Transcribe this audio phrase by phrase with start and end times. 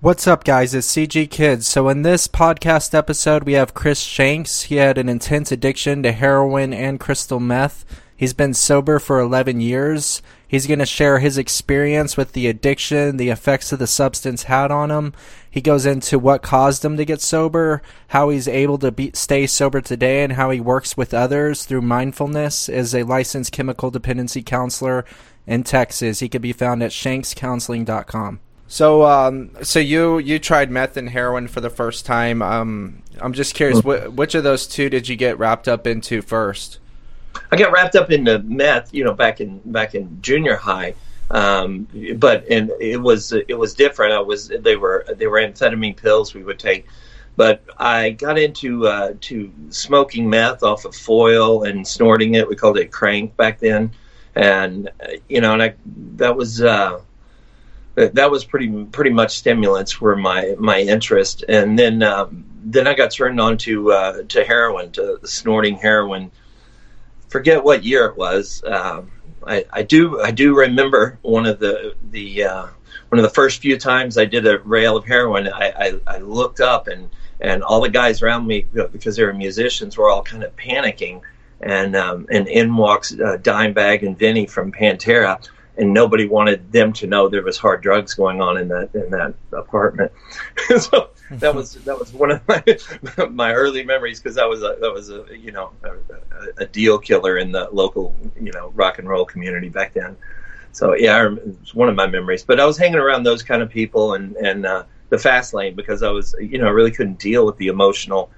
[0.00, 0.74] What's up, guys?
[0.74, 1.66] It's CG Kids.
[1.66, 4.62] So, in this podcast episode, we have Chris Shanks.
[4.62, 7.84] He had an intense addiction to heroin and crystal meth.
[8.16, 10.22] He's been sober for 11 years.
[10.46, 14.70] He's going to share his experience with the addiction, the effects of the substance had
[14.70, 15.14] on him.
[15.50, 19.48] He goes into what caused him to get sober, how he's able to be, stay
[19.48, 24.42] sober today, and how he works with others through mindfulness as a licensed chemical dependency
[24.44, 25.04] counselor
[25.44, 26.20] in Texas.
[26.20, 28.38] He can be found at shankscounseling.com.
[28.68, 32.42] So, um, so you you tried meth and heroin for the first time.
[32.42, 36.20] Um, I'm just curious, wh- which of those two did you get wrapped up into
[36.20, 36.78] first?
[37.50, 40.94] I got wrapped up into meth, you know, back in back in junior high.
[41.30, 44.12] Um, but and it was it was different.
[44.12, 46.86] I was they were they were amphetamine pills we would take,
[47.36, 52.46] but I got into uh, to smoking meth off of foil and snorting it.
[52.46, 53.92] We called it crank back then,
[54.34, 55.74] and uh, you know, and I
[56.16, 56.60] that was.
[56.60, 57.00] Uh,
[58.06, 62.94] that was pretty pretty much stimulants were my my interest, and then um, then I
[62.94, 66.30] got turned on to uh, to heroin, to snorting heroin.
[67.28, 68.62] Forget what year it was.
[68.64, 69.10] Um,
[69.46, 72.66] I, I do I do remember one of the the uh,
[73.08, 75.48] one of the first few times I did a rail of heroin.
[75.48, 77.08] I, I, I looked up and
[77.40, 81.22] and all the guys around me because they were musicians were all kind of panicking,
[81.60, 85.40] and um, and in walks uh, Dimebag and Vinny from Pantera
[85.78, 89.10] and nobody wanted them to know there was hard drugs going on in that in
[89.10, 90.12] that apartment.
[90.78, 92.62] so that was that was one of my
[93.30, 96.98] my early memories because that was a that was a you know a, a, deal
[96.98, 100.16] killer in the local you know rock and roll community back then.
[100.72, 102.42] So yeah, it's one of my memories.
[102.42, 105.74] But I was hanging around those kind of people and and uh, the fast lane
[105.74, 108.30] because I was you know I really couldn't deal with the emotional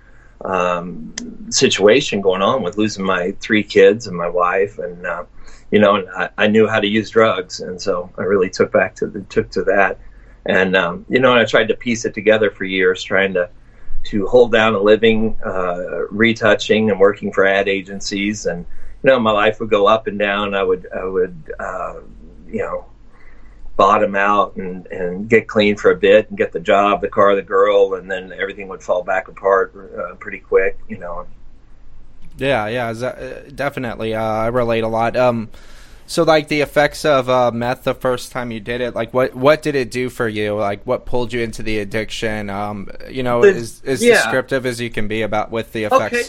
[0.43, 1.15] um,
[1.51, 5.07] situation going on with losing my three kids and my wife and.
[5.07, 5.25] Uh,
[5.71, 8.73] you know, and I, I, knew how to use drugs, and so I really took
[8.73, 9.99] back to the took to that,
[10.47, 13.49] and um, you know, and I tried to piece it together for years, trying to
[14.05, 18.67] to hold down a living, uh, retouching and working for ad agencies, and
[19.03, 20.55] you know, my life would go up and down.
[20.55, 22.01] I would I would uh,
[22.49, 22.87] you know
[23.81, 27.35] bottom out and, and get clean for a bit and get the job, the car,
[27.35, 31.27] the girl, and then everything would fall back apart uh, pretty quick, you know.
[32.37, 34.15] Yeah, yeah, uh, definitely.
[34.15, 35.17] Uh, I relate a lot.
[35.17, 35.49] Um,
[36.07, 39.35] so like the effects of uh, meth the first time you did it, like what
[39.35, 40.57] what did it do for you?
[40.57, 42.51] Like what pulled you into the addiction?
[42.51, 44.17] Um, you know, as as yeah.
[44.17, 46.19] descriptive as you can be about with the effects.
[46.19, 46.29] Okay.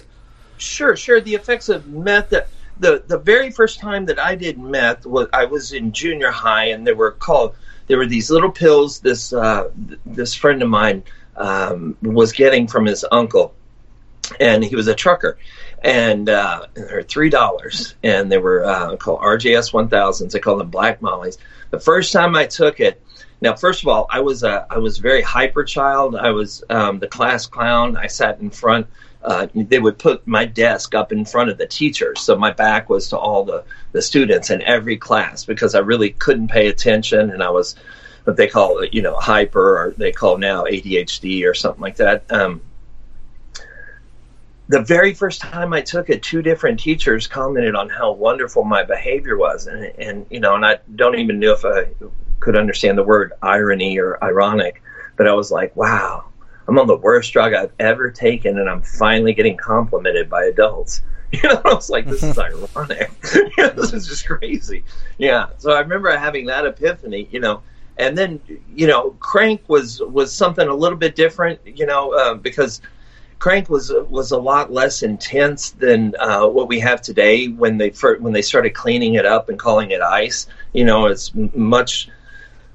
[0.57, 1.19] Sure, sure.
[1.19, 2.29] The effects of meth.
[2.29, 2.45] The,
[2.81, 6.66] the the very first time that I did meth was I was in junior high,
[6.66, 7.56] and they were called.
[7.88, 9.00] There were these little pills.
[9.00, 9.69] This uh,
[10.06, 11.03] this friend of mine
[11.36, 13.53] um, was getting from his uncle,
[14.40, 15.38] and he was a trucker
[15.81, 20.34] and uh, they're three dollars, and they were uh, called RJS one thousands.
[20.34, 21.38] They call them black mollies.
[21.72, 23.02] The first time I took it,
[23.41, 26.16] now first of all, I was a I was very hyper child.
[26.16, 27.97] I was um, the class clown.
[27.97, 28.88] I sat in front.
[29.24, 32.90] Uh, they would put my desk up in front of the teachers, so my back
[32.90, 37.30] was to all the the students in every class because I really couldn't pay attention,
[37.32, 37.76] and I was
[38.24, 42.24] what they call you know hyper, or they call now ADHD or something like that.
[42.32, 42.62] Um,
[44.70, 48.84] the very first time I took it, two different teachers commented on how wonderful my
[48.84, 51.88] behavior was, and, and you know, and I don't even know if I
[52.40, 54.82] could understand the word irony or ironic,
[55.18, 56.26] but I was like, wow,
[56.72, 61.02] I'm on the worst drug I've ever taken, and I'm finally getting complimented by adults.
[61.34, 62.38] You know, I was like, this is
[62.78, 63.09] ironic.
[63.22, 64.84] this is just crazy.
[65.18, 65.48] Yeah.
[65.59, 67.30] So I remember having that epiphany.
[67.32, 67.62] You know,
[67.96, 68.42] and then
[68.76, 71.62] you know, crank was was something a little bit different.
[71.66, 72.82] You know, uh, because
[73.40, 77.48] Crank was was a lot less intense than uh, what we have today.
[77.48, 81.32] When they when they started cleaning it up and calling it ice, you know, it's
[81.34, 82.09] much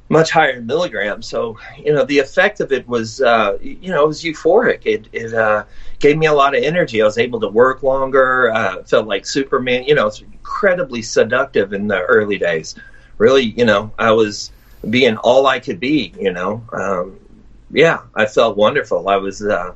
[0.09, 1.27] much higher milligrams.
[1.27, 4.83] So you know, the effect of it was uh, you know it was euphoric.
[4.85, 5.65] It it uh,
[5.99, 7.03] gave me a lot of energy.
[7.03, 8.51] I was able to work longer.
[8.53, 9.85] Uh, felt like Superman.
[9.85, 12.75] You know, it's incredibly seductive in the early days.
[13.19, 14.51] Really, you know, I was
[14.91, 16.13] being all I could be.
[16.19, 17.19] You know, um,
[17.71, 19.09] yeah, I felt wonderful.
[19.09, 19.43] I was.
[19.43, 19.75] Uh,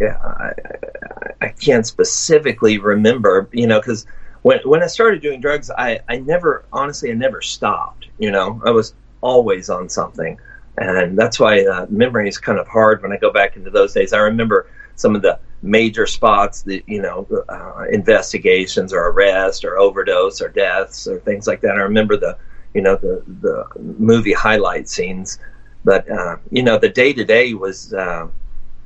[0.00, 4.06] yeah, I, I, I can't specifically remember, you know, because
[4.42, 8.06] when when I started doing drugs, I I never honestly I never stopped.
[8.18, 10.38] You know, I was always on something,
[10.76, 13.92] and that's why uh, memory is kind of hard when I go back into those
[13.94, 14.12] days.
[14.12, 14.66] I remember
[14.96, 20.48] some of the major spots that you know uh, investigations or arrest or overdose or
[20.48, 21.76] deaths or things like that.
[21.76, 22.36] I remember the
[22.74, 25.38] you know the the movie highlight scenes,
[25.84, 27.94] but uh, you know the day to day was.
[27.94, 28.28] Uh,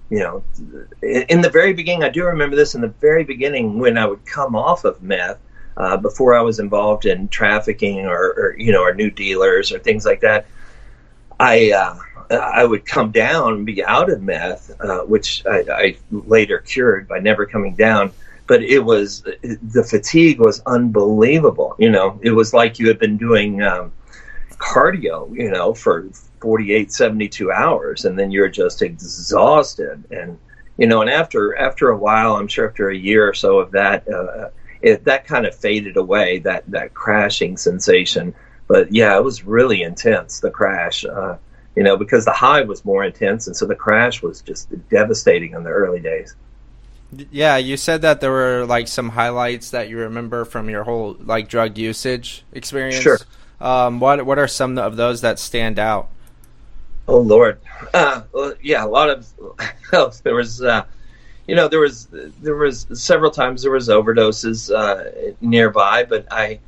[0.08, 0.44] you know,
[1.02, 4.24] in the very beginning, I do remember this in the very beginning when I would
[4.24, 5.38] come off of meth,
[5.76, 9.78] uh, before I was involved in trafficking or, or, you know, or new dealers or
[9.78, 10.46] things like that.
[11.38, 11.98] I uh,
[12.30, 17.06] I would come down and be out of meth, uh, which I, I, later cured
[17.06, 18.12] by never coming down.
[18.46, 21.74] But it was the fatigue was unbelievable.
[21.78, 23.92] You know, it was like you had been doing um,
[24.50, 26.08] cardio, you know, for
[26.40, 30.04] 48, 72 hours, and then you're just exhausted.
[30.10, 30.38] And
[30.78, 33.72] you know, and after after a while, I'm sure after a year or so of
[33.72, 34.50] that, uh,
[34.82, 36.38] it, that kind of faded away.
[36.40, 38.34] That that crashing sensation.
[38.68, 40.40] But yeah, it was really intense.
[40.40, 41.04] The crash.
[41.04, 41.36] Uh,
[41.76, 45.52] you know, because the high was more intense, and so the crash was just devastating
[45.52, 46.34] in the early days.
[47.30, 51.16] Yeah, you said that there were like some highlights that you remember from your whole
[51.20, 53.02] like drug usage experience.
[53.02, 53.18] Sure.
[53.60, 56.08] Um, what what are some of those that stand out?
[57.08, 57.60] Oh Lord,
[57.94, 59.26] uh, well, yeah, a lot of
[59.92, 60.84] oh, there was, uh,
[61.46, 66.58] you know, there was there was several times there was overdoses uh, nearby, but I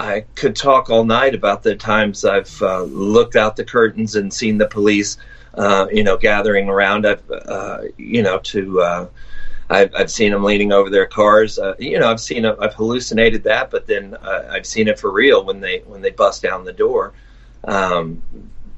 [0.00, 4.32] I could talk all night about the times I've uh, looked out the curtains and
[4.32, 5.18] seen the police,
[5.54, 7.06] uh, you know, gathering around.
[7.06, 9.08] I've, uh, you know, to uh,
[9.70, 11.60] I've, I've seen them leaning over their cars.
[11.60, 15.44] Uh, you know, I've seen I've hallucinated that, but then I've seen it for real
[15.44, 17.12] when they when they bust down the door.
[17.62, 18.20] Um,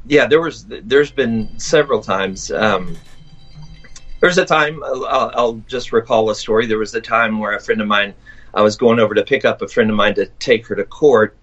[0.06, 2.52] yeah, there was there's been several times.
[2.52, 2.96] Um,
[4.20, 6.66] there's a time I'll, I'll just recall a story.
[6.66, 8.14] There was a time where a friend of mine
[8.54, 10.84] I was going over to pick up a friend of mine to take her to
[10.84, 11.36] court.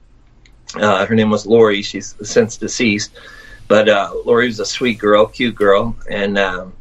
[0.75, 1.83] Uh, her name was Lori.
[1.83, 3.11] She's since deceased,
[3.67, 6.73] but uh, Lori was a sweet girl, cute girl, and um,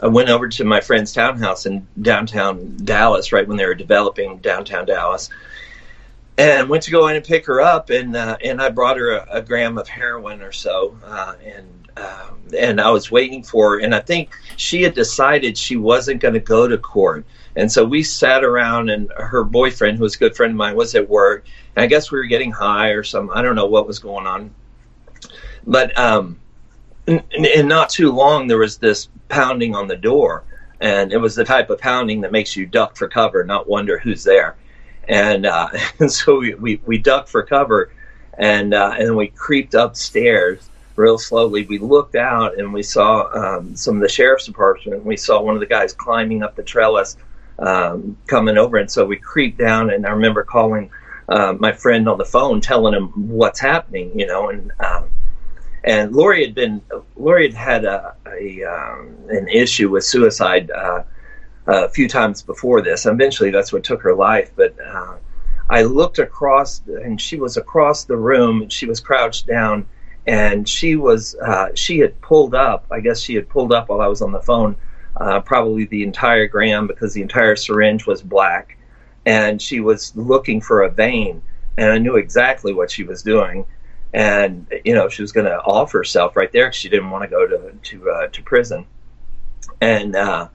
[0.00, 4.38] I went over to my friend's townhouse in downtown Dallas, right when they were developing
[4.38, 5.30] downtown Dallas,
[6.38, 9.10] and went to go in and pick her up, and uh, and I brought her
[9.10, 13.72] a, a, gram of heroin or so, uh, and um, and I was waiting for
[13.72, 17.24] her, and I think she had decided she wasn't going to go to court
[17.56, 20.74] and so we sat around, and her boyfriend, who was a good friend of mine,
[20.74, 21.46] was at work.
[21.76, 23.30] And I guess we were getting high or some.
[23.32, 24.52] I don't know what was going on.
[25.66, 26.40] But um,
[27.06, 30.44] and, and not too long, there was this pounding on the door,
[30.80, 33.98] and it was the type of pounding that makes you duck for cover, not wonder
[33.98, 34.56] who's there.
[35.08, 35.68] And uh,
[36.00, 37.92] and so we, we, we ducked for cover,
[38.36, 41.66] and uh, and then we creeped upstairs real slowly.
[41.66, 45.04] We looked out and we saw um, some of the sheriff's department.
[45.04, 47.16] We saw one of the guys climbing up the trellis
[47.58, 48.76] um, coming over.
[48.76, 50.90] And so we creeped down, and I remember calling
[51.28, 55.08] uh, my friend on the phone, telling him what's happening, you know, and um,
[55.84, 56.80] and Lori had been
[57.16, 61.02] Lori had had a, a um, an issue with suicide uh,
[61.66, 63.06] a few times before this.
[63.06, 64.50] Eventually, that's what took her life.
[64.56, 65.16] But uh,
[65.70, 68.68] I looked across, and she was across the room.
[68.68, 69.86] She was crouched down,
[70.26, 72.86] and she was uh, she had pulled up.
[72.90, 74.76] I guess she had pulled up while I was on the phone
[75.16, 78.76] uh, probably the entire gram because the entire syringe was black,
[79.26, 81.42] and she was looking for a vein,
[81.76, 83.64] and I knew exactly what she was doing,
[84.12, 87.28] and you know she was going to off herself right there she didn't want to
[87.28, 88.86] go to to uh, to prison,
[89.80, 90.48] and uh,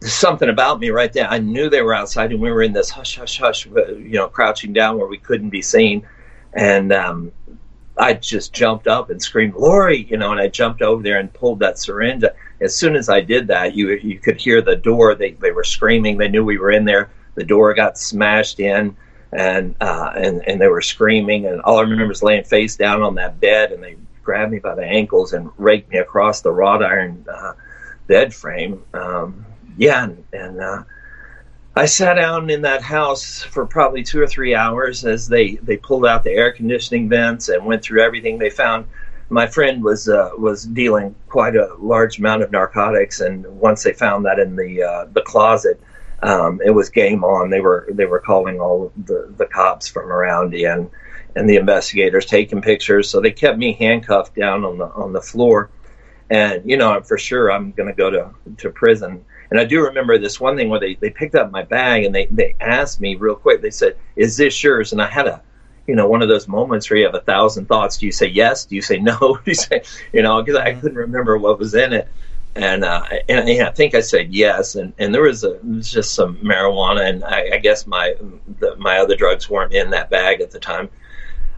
[0.00, 1.28] something about me right there.
[1.28, 4.14] I knew they were outside, and we were in this hush hush hush, uh, you
[4.14, 6.06] know, crouching down where we couldn't be seen,
[6.54, 7.30] and um,
[8.00, 11.32] I just jumped up and screamed, "Lori!" You know, and I jumped over there and
[11.32, 12.24] pulled that syringe
[12.60, 15.14] as soon as I did that, you you could hear the door.
[15.14, 16.18] They they were screaming.
[16.18, 17.10] They knew we were in there.
[17.34, 18.96] The door got smashed in,
[19.32, 21.46] and uh, and and they were screaming.
[21.46, 24.58] And all I remember is laying face down on that bed, and they grabbed me
[24.58, 27.52] by the ankles and raked me across the wrought iron uh,
[28.06, 28.82] bed frame.
[28.92, 29.46] Um,
[29.78, 30.82] yeah, and, and uh,
[31.80, 35.78] I sat down in that house for probably two or three hours as they they
[35.78, 38.86] pulled out the air conditioning vents and went through everything they found
[39.30, 43.92] my friend was uh, was dealing quite a large amount of narcotics, and once they
[43.92, 45.80] found that in the uh, the closet,
[46.22, 47.48] um, it was game on.
[47.48, 50.90] They were they were calling all the the cops from around and
[51.36, 53.08] and the investigators taking pictures.
[53.08, 55.70] So they kept me handcuffed down on the on the floor,
[56.28, 59.24] and you know for sure I'm going to go to to prison.
[59.50, 62.14] And I do remember this one thing where they, they picked up my bag and
[62.14, 63.62] they, they asked me real quick.
[63.62, 65.42] They said, "Is this yours?" And I had a
[65.90, 67.98] you know, one of those moments where you have a thousand thoughts.
[67.98, 68.64] Do you say yes?
[68.64, 69.18] Do you say no?
[69.44, 70.80] Do you say, you know, because I mm-hmm.
[70.80, 72.06] couldn't remember what was in it.
[72.54, 75.90] And, uh, and, and I think I said yes, and, and there was, a, was
[75.90, 78.14] just some marijuana, and I, I guess my
[78.58, 80.88] the, my other drugs weren't in that bag at the time.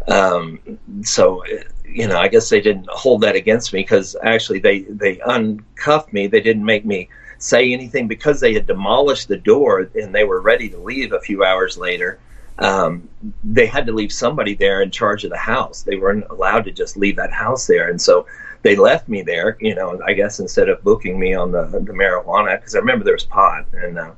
[0.08, 1.44] Um, so,
[1.86, 6.12] you know, I guess they didn't hold that against me because actually they they uncuffed
[6.12, 6.26] me.
[6.26, 7.08] They didn't make me
[7.42, 11.20] say anything because they had demolished the door and they were ready to leave a
[11.20, 12.18] few hours later
[12.58, 13.08] um,
[13.42, 15.82] they had to leave somebody there in charge of the house.
[15.82, 18.26] They weren't allowed to just leave that house there, and so
[18.62, 19.56] they left me there.
[19.60, 23.04] You know, I guess instead of booking me on the the marijuana, because I remember
[23.04, 24.12] there was pot, and uh,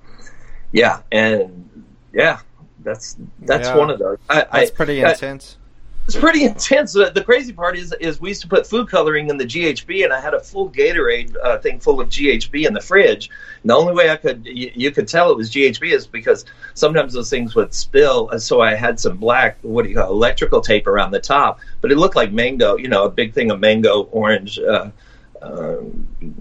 [0.72, 2.40] yeah, and yeah,
[2.82, 3.76] that's that's yeah.
[3.76, 4.18] one of those.
[4.28, 5.56] I, that's I, pretty I, intense.
[6.06, 6.92] It's pretty intense.
[6.92, 10.12] The crazy part is, is we used to put food coloring in the GHB, and
[10.12, 13.30] I had a full Gatorade uh, thing full of GHB in the fridge.
[13.62, 16.44] And the only way I could, you, you, could tell it was GHB is because
[16.74, 18.28] sometimes those things would spill.
[18.30, 21.60] And so I had some black, what do you call, electrical tape around the top,
[21.80, 24.90] but it looked like mango, you know, a big thing of mango orange uh,
[25.40, 25.76] uh,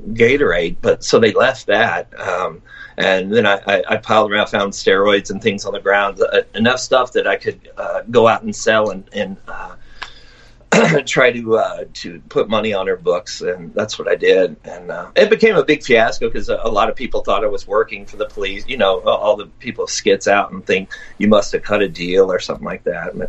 [0.10, 0.76] Gatorade.
[0.82, 2.20] But so they left that.
[2.20, 2.62] Um,
[2.98, 6.42] and then I, I, I, piled around, found steroids and things on the ground, uh,
[6.54, 9.76] enough stuff that I could uh, go out and sell and, and uh,
[11.06, 14.56] try to uh, to put money on her books, and that's what I did.
[14.64, 17.48] And uh, it became a big fiasco because a, a, lot of people thought I
[17.48, 18.68] was working for the police.
[18.68, 22.32] You know, all the people skits out and think you must have cut a deal
[22.32, 23.14] or something like that.
[23.14, 23.28] And,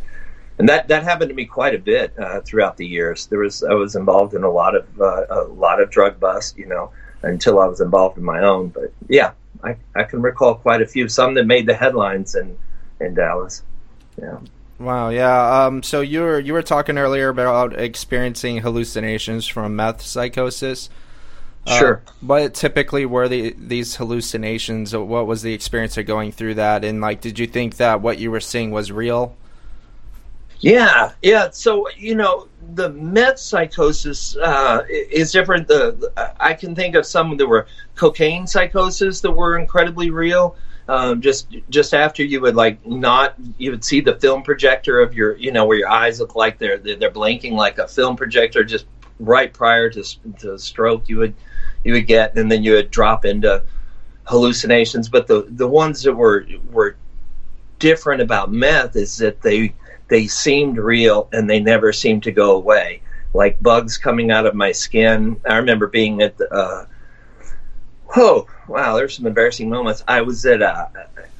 [0.59, 3.26] and that that happened to me quite a bit uh, throughout the years.
[3.26, 6.56] There was I was involved in a lot of a lot of drug busts.
[6.56, 6.92] You know,
[7.25, 8.68] until I was involved in my own.
[8.68, 9.33] But yeah,
[9.64, 12.56] I, I can recall quite a few, some that made the headlines in
[13.00, 13.62] in Dallas.
[14.21, 14.38] Yeah.
[14.78, 15.09] Wow.
[15.09, 15.66] Yeah.
[15.66, 15.83] Um.
[15.83, 20.90] So you were you were talking earlier about experiencing hallucinations from meth psychosis.
[21.66, 22.02] Uh, sure.
[22.21, 24.94] What typically were the these hallucinations?
[24.94, 26.85] What was the experience of going through that?
[26.85, 29.37] And like, did you think that what you were seeing was real?
[30.64, 31.50] Yeah, yeah.
[31.50, 35.68] So you know, the meth psychosis uh, is different.
[35.68, 37.66] The, the, I can think of some that were
[37.97, 40.56] cocaine psychosis that were incredibly real.
[40.88, 45.12] Um, just just after you would like not you would see the film projector of
[45.12, 48.64] your you know where your eyes look like they're they're blinking like a film projector
[48.64, 48.87] just
[49.21, 50.02] right prior to
[50.38, 51.35] to stroke you would
[51.85, 53.62] you would get and then you would drop into
[54.25, 55.11] hallucinations.
[55.11, 56.97] But the the ones that were were
[57.78, 59.75] different about meth is that they
[60.08, 63.02] they seemed real and they never seemed to go away.
[63.32, 65.40] Like bugs coming out of my skin.
[65.49, 66.87] I remember being at the, uh,
[68.16, 70.04] oh, wow, there's some embarrassing moments.
[70.06, 70.87] I was at, uh,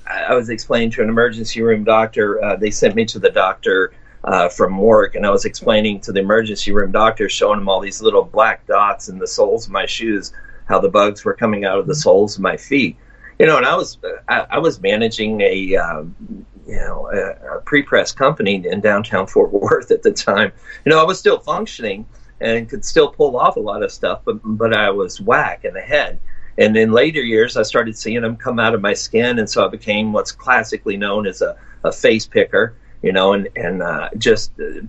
[0.07, 2.43] I was explaining to an emergency room doctor.
[2.43, 3.93] Uh, they sent me to the doctor
[4.25, 7.81] uh, from work, and I was explaining to the emergency room doctor, showing him all
[7.81, 10.33] these little black dots in the soles of my shoes,
[10.67, 12.97] how the bugs were coming out of the soles of my feet.
[13.39, 17.61] You know, and I was I, I was managing a um, you know a, a
[17.61, 20.53] pre-press company in downtown Fort Worth at the time.
[20.85, 22.07] You know, I was still functioning
[22.41, 25.75] and could still pull off a lot of stuff, but but I was whack in
[25.75, 26.21] the head.
[26.57, 29.65] And in later years, I started seeing them come out of my skin, and so
[29.65, 32.77] I became what's classically known as a, a face picker.
[33.03, 34.81] You know, and and uh, just uh,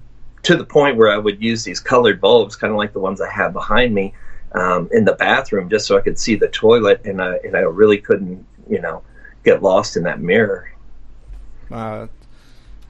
[0.44, 3.20] to the point where I would use these colored bulbs, kind of like the ones
[3.20, 4.14] I have behind me,
[4.54, 7.62] um, in the bathroom, just so I could see the toilet, and I and I
[7.62, 9.02] really couldn't, you know,
[9.44, 10.72] get lost in that mirror.
[11.72, 12.08] Uh,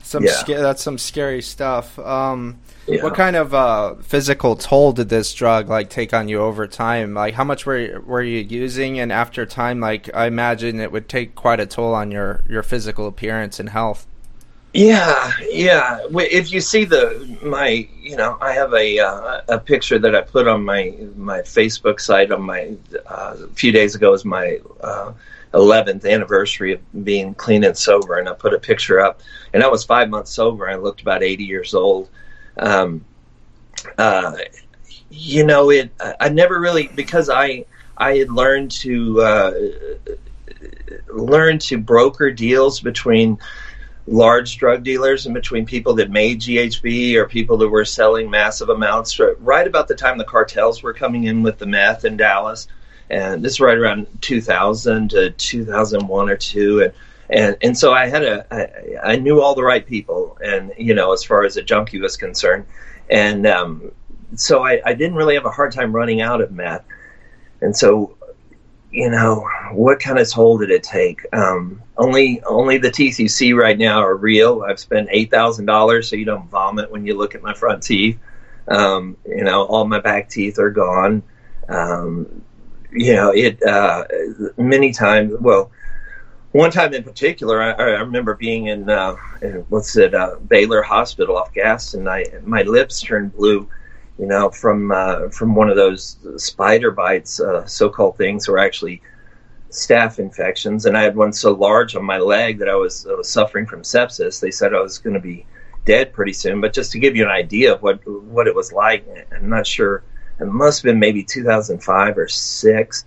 [0.02, 0.32] some yeah.
[0.34, 1.98] sca- that's some scary stuff.
[1.98, 3.04] Um, yeah.
[3.04, 7.16] What kind of uh, physical toll did this drug like take on you over time?
[7.16, 9.00] Like, how much were you, were you using?
[9.00, 12.62] And after time, like, I imagine it would take quite a toll on your your
[12.62, 14.06] physical appearance and health.
[14.76, 16.06] Yeah, yeah.
[16.12, 20.22] If you see the my, you know, I have a uh, a picture that I
[20.22, 22.74] put on my my Facebook site on my
[23.08, 25.14] uh, a few days ago as my uh,
[25.56, 29.22] 11th anniversary of being clean and sober, and I put a picture up.
[29.54, 30.70] And I was five months sober.
[30.70, 32.10] I looked about 80 years old.
[32.58, 33.06] Um,
[33.98, 34.36] uh,
[35.10, 35.92] you know, it.
[36.20, 37.66] I never really because I
[37.98, 39.54] I had learned to uh,
[41.08, 43.38] learn to broker deals between
[44.08, 48.70] large drug dealers and between people that made GHB or people that were selling massive
[48.70, 49.20] amounts.
[49.40, 52.68] Right about the time the cartels were coming in with the meth in Dallas,
[53.10, 56.94] and this is right around 2000 to 2001 or two, and
[57.30, 58.46] and and so I had a
[59.04, 62.00] I, I knew all the right people, and you know as far as a junkie
[62.00, 62.66] was concerned,
[63.10, 63.92] and um,
[64.36, 66.84] so I, I didn't really have a hard time running out of meth,
[67.62, 68.16] and so
[68.92, 71.22] you know what kind of toll did it take?
[71.34, 74.64] Um, only only the teeth you see right now are real.
[74.68, 77.84] I've spent eight thousand dollars, so you don't vomit when you look at my front
[77.84, 78.20] teeth.
[78.68, 81.24] Um, you know, all my back teeth are gone.
[81.68, 82.44] Um,
[82.96, 84.06] you know, it uh,
[84.58, 85.34] many times.
[85.40, 85.72] Well,
[86.52, 90.82] one time in particular, I, I remember being in, uh, in what's it, uh, Baylor
[90.82, 93.70] Hospital off gas, and I my lips turned blue.
[94.18, 99.02] You know, from uh, from one of those spider bites, uh, so-called things, or actually
[99.72, 100.86] staph infections.
[100.86, 103.66] And I had one so large on my leg that I was, I was suffering
[103.66, 104.40] from sepsis.
[104.40, 105.46] They said I was going to be
[105.84, 106.62] dead pretty soon.
[106.62, 109.68] But just to give you an idea of what what it was like, I'm not
[109.68, 110.02] sure
[110.40, 113.06] it must have been maybe 2005 or six.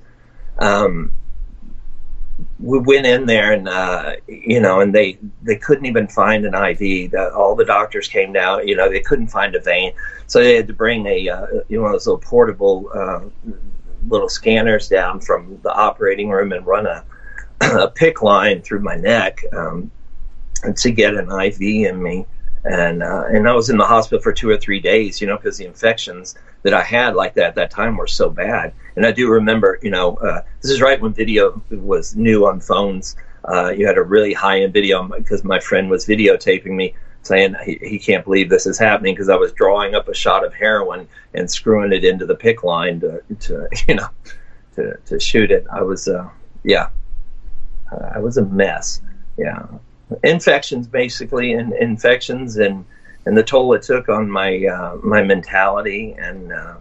[0.58, 1.12] Um,
[2.60, 6.54] we went in there and uh, you know, and they they couldn't even find an
[6.54, 7.10] IV.
[7.10, 8.66] The, all the doctors came down.
[8.66, 9.92] You know, they couldn't find a vein,
[10.26, 13.20] so they had to bring a uh, you know those little portable uh,
[14.08, 17.04] little scanners down from the operating room and run a,
[17.60, 19.90] a PICC line through my neck um,
[20.76, 22.24] to get an IV in me
[22.68, 25.36] and uh, and I was in the hospital for two or three days, you know,
[25.36, 28.74] because the infections that I had like that at that time were so bad.
[28.96, 32.60] And I do remember, you know, uh, this is right when video was new on
[32.60, 33.16] phones.
[33.44, 37.54] Uh, you had a really high end video because my friend was videotaping me saying
[37.64, 40.52] he, he can't believe this is happening because I was drawing up a shot of
[40.52, 44.08] heroin and screwing it into the PICC line to, to you know
[44.74, 45.66] to, to shoot it.
[45.72, 46.28] I was uh,
[46.64, 46.90] yeah,
[47.90, 49.00] uh, I was a mess.
[49.38, 49.66] Yeah,
[50.22, 52.84] infections basically, and infections and
[53.26, 56.52] and the toll it took on my uh, my mentality and.
[56.52, 56.76] Uh,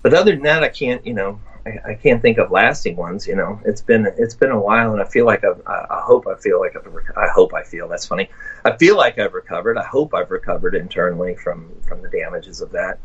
[0.00, 1.04] but other than that, I can't.
[1.04, 3.26] You know, I, I, can't think of lasting ones.
[3.26, 6.00] You know, it's been it's been a while, and I feel like I've, I, I
[6.02, 6.86] hope I feel like I've,
[7.16, 8.30] I hope I feel that's funny.
[8.64, 9.76] I feel like I've recovered.
[9.76, 12.98] I hope I've recovered internally from from the damages of that.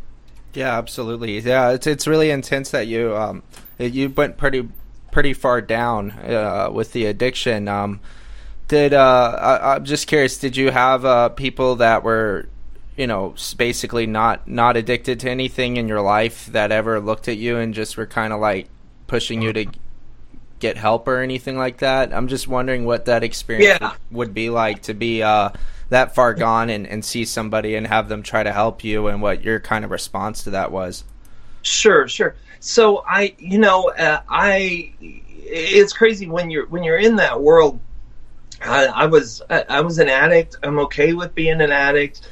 [0.54, 1.40] Yeah, absolutely.
[1.40, 3.44] Yeah, it's it's really intense that you um
[3.78, 4.70] you went pretty
[5.12, 7.68] pretty far down uh, with the addiction.
[7.68, 8.00] Um,
[8.68, 10.38] did uh, I, am just curious?
[10.38, 12.48] Did you have uh, people that were
[12.96, 17.38] you know basically not not addicted to anything in your life that ever looked at
[17.38, 18.68] you and just were kind of like
[19.08, 19.66] pushing you to
[20.60, 23.94] get help or anything like that i'm just wondering what that experience yeah.
[24.12, 25.50] would be like to be uh,
[25.90, 29.22] that far gone and, and see somebody and have them try to help you and
[29.22, 31.04] what your kind of response to that was
[31.64, 37.18] sure sure so i you know uh, i it's crazy when you're when you're in
[37.18, 37.80] that world
[38.66, 42.28] I, I was I, I was an addict i'm okay with being an addict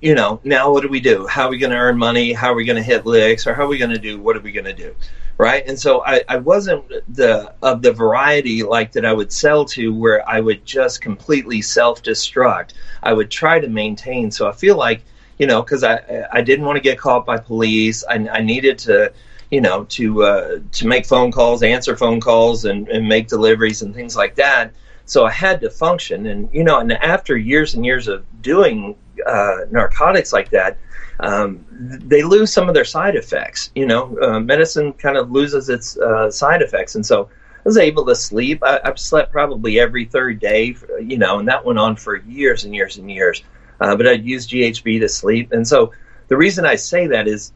[0.00, 1.26] you know, now what do we do?
[1.26, 2.32] How are we going to earn money?
[2.32, 3.46] How are we going to hit licks?
[3.46, 4.20] Or how are we going to do?
[4.20, 4.94] What are we going to do?
[5.36, 5.64] Right.
[5.66, 9.92] And so I, I wasn't the of the variety like that I would sell to
[9.92, 12.70] where I would just completely self destruct.
[13.02, 14.30] I would try to maintain.
[14.30, 15.02] So I feel like,
[15.38, 18.04] you know, because I I didn't want to get caught by police.
[18.08, 19.12] I, I needed to
[19.50, 23.82] you know to uh, to make phone calls, answer phone calls, and, and make deliveries
[23.82, 24.72] and things like that.
[25.06, 28.96] So I had to function, and you know, and after years and years of doing
[29.26, 30.78] uh, narcotics like that,
[31.20, 33.70] um, they lose some of their side effects.
[33.74, 37.76] You know, uh, medicine kind of loses its uh, side effects, and so I was
[37.76, 38.62] able to sleep.
[38.62, 42.64] I, have slept probably every third day, you know, and that went on for years
[42.64, 43.42] and years and years.
[43.80, 45.92] Uh, but I'd use GHB to sleep, and so
[46.28, 47.52] the reason I say that is,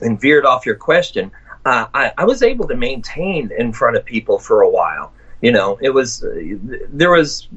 [0.00, 1.30] and veered off your question,
[1.64, 5.12] uh, I, I was able to maintain in front of people for a while.
[5.40, 6.40] You know, it was uh,
[6.88, 7.48] there was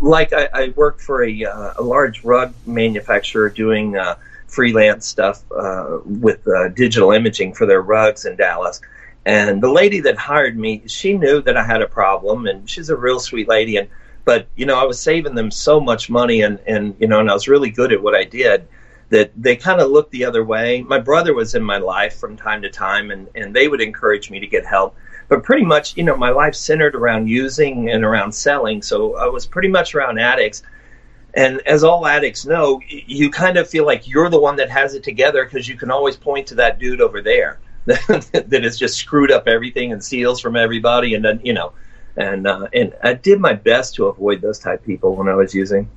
[0.00, 4.16] like I, I worked for a, uh, a, large rug manufacturer doing uh,
[4.46, 8.80] freelance stuff uh, with uh, digital imaging for their rugs in Dallas.
[9.26, 12.90] And the lady that hired me, she knew that I had a problem, and she's
[12.90, 13.76] a real sweet lady.
[13.78, 13.88] And
[14.24, 17.30] but you know, I was saving them so much money, and and you know, and
[17.30, 18.66] I was really good at what I did
[19.10, 20.82] that they kind of looked the other way.
[20.82, 24.30] My brother was in my life from time to time, and and they would encourage
[24.30, 24.96] me to get help
[25.34, 28.80] but pretty much, you know, my life centered around using and around selling.
[28.80, 30.62] So I was pretty much around addicts.
[31.34, 34.94] And as all addicts know, you kind of feel like you're the one that has
[34.94, 38.96] it together because you can always point to that dude over there that has just
[38.96, 41.14] screwed up everything and steals from everybody.
[41.14, 41.72] And then, you know,
[42.16, 45.52] and uh, and I did my best to avoid those type people when I was
[45.52, 45.90] using.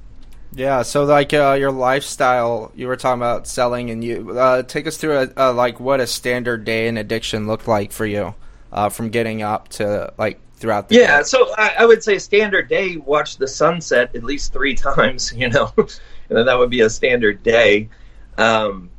[0.51, 4.87] Yeah, so like uh, your lifestyle, you were talking about selling, and you uh, take
[4.87, 8.33] us through a, a, like what a standard day in addiction looked like for you
[8.71, 11.23] uh, from getting up to like throughout the yeah day?
[11.23, 15.49] so I, I, would say standard day watch the sunset at least three times you
[15.49, 17.89] know and that would be a standard day
[18.37, 18.89] um,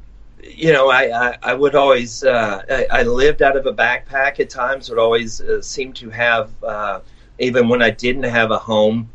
[0.43, 4.41] you know I, I, I would always uh, I, I, lived out of a backpack
[4.41, 7.01] at times would always uh, seem to have uh,
[7.39, 9.11] even when i didn't have a home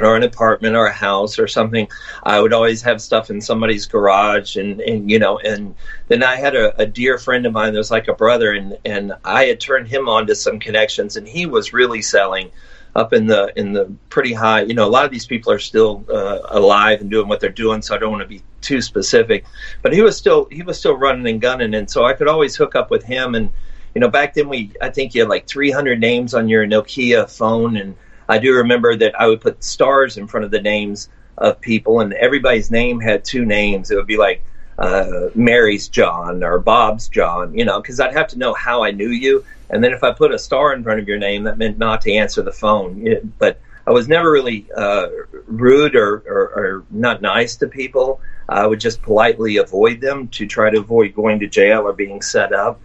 [0.00, 1.88] or an apartment or a house or something,
[2.22, 4.56] I would always have stuff in somebody's garage.
[4.56, 5.74] And, and you know, and
[6.08, 8.78] then I had a, a dear friend of mine that was like a brother and,
[8.84, 12.50] and I had turned him on to some connections and he was really selling
[12.96, 15.58] up in the in the pretty high you know a lot of these people are
[15.58, 18.82] still uh, alive and doing what they're doing so i don't want to be too
[18.82, 19.44] specific.
[19.82, 22.56] But he was still he was still running and gunning and so i could always
[22.56, 23.36] hook up with him.
[23.36, 23.52] And
[23.94, 27.30] you know back then we i think you had like 300 names on your nokia
[27.30, 27.94] phone and
[28.28, 31.08] I do remember that I would put stars in front of the names
[31.38, 33.90] of people, and everybody's name had two names.
[33.90, 34.44] It would be like
[34.78, 38.90] uh, Mary's John or Bob's John, you know, because I'd have to know how I
[38.90, 39.44] knew you.
[39.70, 42.00] And then if I put a star in front of your name, that meant not
[42.02, 43.06] to answer the phone.
[43.06, 45.08] It, but I was never really uh,
[45.46, 48.20] rude or, or, or, not nice to people.
[48.48, 52.22] I would just politely avoid them to try to avoid going to jail or being
[52.22, 52.80] set up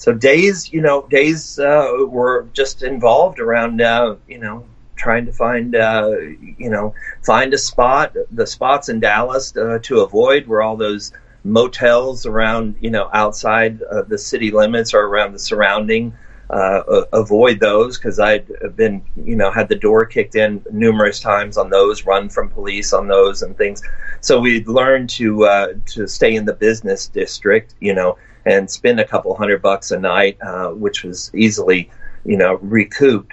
[0.00, 4.64] so days, you know, days uh, were just involved around, uh, you know,
[5.00, 6.10] trying to find, uh,
[6.58, 8.14] you know, find a spot.
[8.30, 13.80] The spots in Dallas uh, to avoid were all those motels around, you know, outside
[14.08, 16.12] the city limits or around the surrounding.
[16.50, 21.56] Uh, avoid those because I'd been, you know, had the door kicked in numerous times
[21.56, 23.82] on those, run from police on those and things.
[24.20, 28.98] So we learned to uh, to stay in the business district, you know, and spend
[28.98, 31.88] a couple hundred bucks a night, uh, which was easily,
[32.24, 33.32] you know, recouped.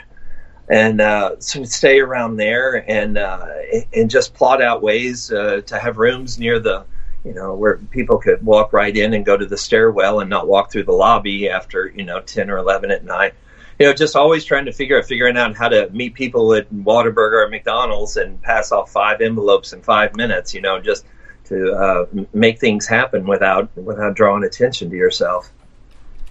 [0.69, 3.47] And uh, so stay around there and uh,
[3.93, 6.85] and just plot out ways uh, to have rooms near the
[7.27, 10.47] you know, where people could walk right in and go to the stairwell and not
[10.47, 13.33] walk through the lobby after, you know, 10 or 11 at night.
[13.77, 16.71] You know, just always trying to figure out, figuring out how to meet people at
[16.73, 21.05] Whataburger or McDonald's and pass off five envelopes in five minutes, you know, just
[21.45, 25.51] to uh, make things happen without, without drawing attention to yourself.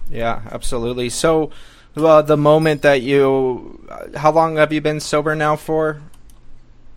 [0.09, 1.09] Yeah, absolutely.
[1.09, 1.51] So,
[1.97, 3.79] uh, the moment that you,
[4.15, 6.01] how long have you been sober now for?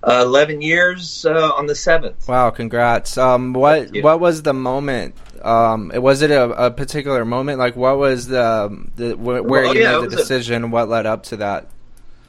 [0.03, 2.27] Uh, Eleven years uh, on the seventh.
[2.27, 2.49] Wow!
[2.51, 3.19] Congrats.
[3.19, 5.15] Um, what what was the moment?
[5.43, 7.59] Um, was it a, a, particular moment?
[7.59, 10.65] Like, what was the, the where well, you yeah, made the decision?
[10.65, 11.67] A, what led up to that?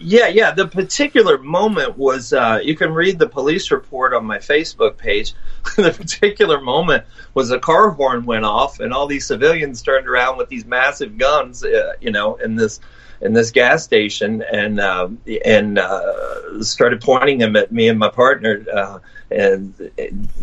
[0.03, 0.51] Yeah, yeah.
[0.51, 5.33] The particular moment was uh, you can read the police report on my Facebook page.
[5.75, 10.37] the particular moment was a car horn went off, and all these civilians turned around
[10.37, 12.79] with these massive guns, uh, you know, in this
[13.21, 15.07] in this gas station and uh,
[15.45, 18.65] and uh, started pointing them at me and my partner.
[18.73, 19.91] Uh, and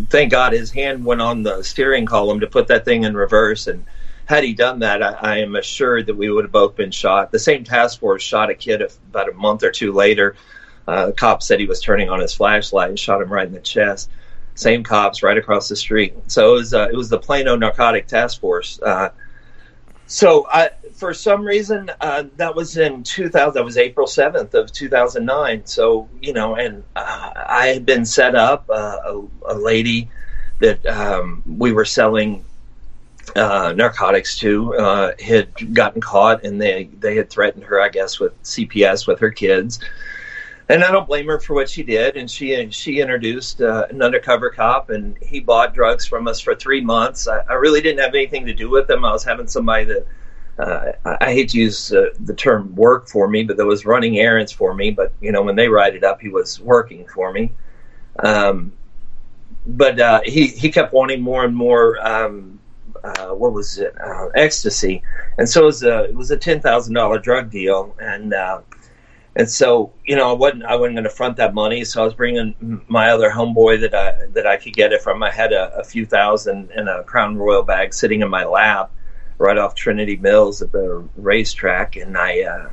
[0.09, 3.67] thank God his hand went on the steering column to put that thing in reverse.
[3.67, 3.85] And
[4.29, 7.33] had he done that, I, I am assured that we would have both been shot.
[7.33, 10.37] The same task force shot a kid about a month or two later.
[10.87, 13.55] Uh, the cop said he was turning on his flashlight and shot him right in
[13.55, 14.11] the chest.
[14.55, 16.15] Same cops right across the street.
[16.27, 18.79] So it was uh, it was the Plano Narcotic Task Force.
[18.83, 19.11] Uh,
[20.07, 23.55] so I, for some reason, uh, that was in 2000.
[23.55, 25.65] That was April 7th of 2009.
[25.65, 30.11] So you know, and uh, I had been set up uh, a, a, lady
[30.61, 32.45] that um, we were selling
[33.37, 38.19] uh, narcotics too uh, had gotten caught, and they they had threatened her, I guess,
[38.19, 39.81] with CPS with her kids.
[40.71, 42.17] And I don't blame her for what she did.
[42.17, 46.55] And she she introduced uh, an undercover cop, and he bought drugs from us for
[46.55, 47.27] three months.
[47.27, 49.05] I, I really didn't have anything to do with them.
[49.05, 50.07] I was having somebody that
[50.59, 54.19] uh, I hate to use uh, the term work for me, but that was running
[54.19, 54.91] errands for me.
[54.91, 57.53] But you know, when they write it up, he was working for me.
[58.19, 58.73] Um,
[59.67, 62.05] but uh, he he kept wanting more and more.
[62.07, 62.58] Um,
[63.05, 63.95] uh, what was it?
[64.01, 65.03] Uh, ecstasy,
[65.39, 68.61] and so it was a it was a ten thousand dollar drug deal, and uh,
[69.37, 72.05] and so you know I wasn't I wasn't going to front that money, so I
[72.05, 75.23] was bringing my other homeboy that I that I could get it from.
[75.23, 78.91] I had a, a few thousand in a Crown Royal bag sitting in my lap
[79.39, 82.43] right off Trinity Mills at the racetrack, and I.
[82.43, 82.71] Uh,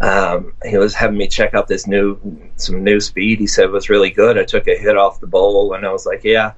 [0.00, 2.18] um, he was having me check out this new
[2.56, 3.38] some new speed.
[3.38, 4.36] He said was really good.
[4.36, 6.52] I took a hit off the bowl, and I was like, "Yeah,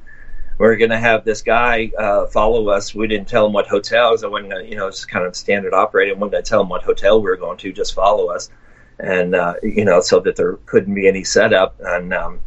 [0.59, 4.09] we're going to have this guy uh, follow us." We didn't tell him what hotel.
[4.09, 6.15] I wasn't gonna, you know, it's kind of standard operating.
[6.15, 7.73] I wasn't going to tell him what hotel we were going to.
[7.73, 8.51] Just follow us,
[8.99, 11.77] and uh, you know, so that there couldn't be any setup.
[11.81, 12.41] And um,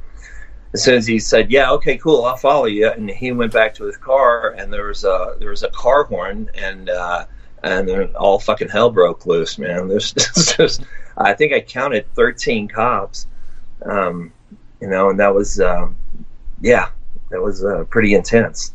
[0.73, 3.73] as soon as he said, "Yeah, okay, cool, I'll follow you," and he went back
[3.75, 7.25] to his car, and there was a there was a car horn, and uh,
[7.63, 9.87] and then all fucking hell broke loose, man.
[9.87, 10.13] There's
[10.57, 10.83] just,
[11.17, 13.27] I think I counted thirteen cops,
[13.83, 14.31] um,
[14.81, 15.95] you know, and that was, um,
[16.61, 16.89] yeah,
[17.29, 18.73] that was uh, pretty intense.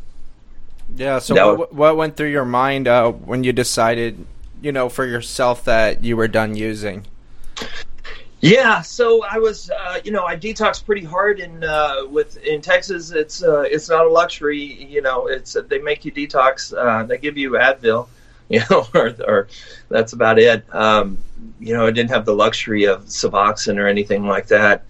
[0.95, 1.19] Yeah.
[1.19, 4.25] So what, what, went through your mind uh, when you decided,
[4.61, 7.05] you know, for yourself that you were done using?
[8.41, 12.61] Yeah, so I was, uh, you know, I detox pretty hard in uh, with in
[12.61, 13.09] Texas.
[13.09, 15.25] It's uh, it's not a luxury, you know.
[15.25, 16.71] It's they make you detox.
[16.71, 18.07] Uh, they give you Advil,
[18.49, 19.47] you know, or, or
[19.89, 20.63] that's about it.
[20.75, 21.17] Um,
[21.59, 24.83] you know, I didn't have the luxury of Suboxone or anything like that.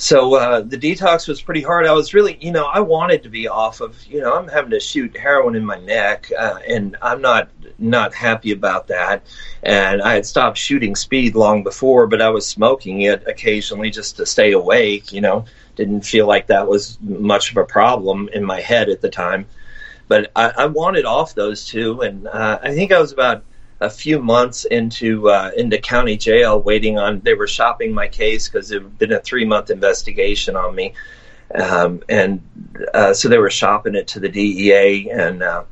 [0.00, 1.84] So uh, the detox was pretty hard.
[1.84, 4.70] I was really, you know, I wanted to be off of, you know, I'm having
[4.70, 7.48] to shoot heroin in my neck, uh, and I'm not
[7.80, 9.26] not happy about that.
[9.64, 14.16] And I had stopped shooting speed long before, but I was smoking it occasionally just
[14.18, 15.12] to stay awake.
[15.12, 19.00] You know, didn't feel like that was much of a problem in my head at
[19.00, 19.46] the time.
[20.06, 23.42] But I, I wanted off those two, and uh, I think I was about
[23.80, 27.20] a few months into uh, into county jail, waiting on.
[27.20, 30.94] They were shopping my case because it had been a three month investigation on me,
[31.54, 32.42] um, and
[32.94, 35.64] uh, so they were shopping it to the DEA, and uh,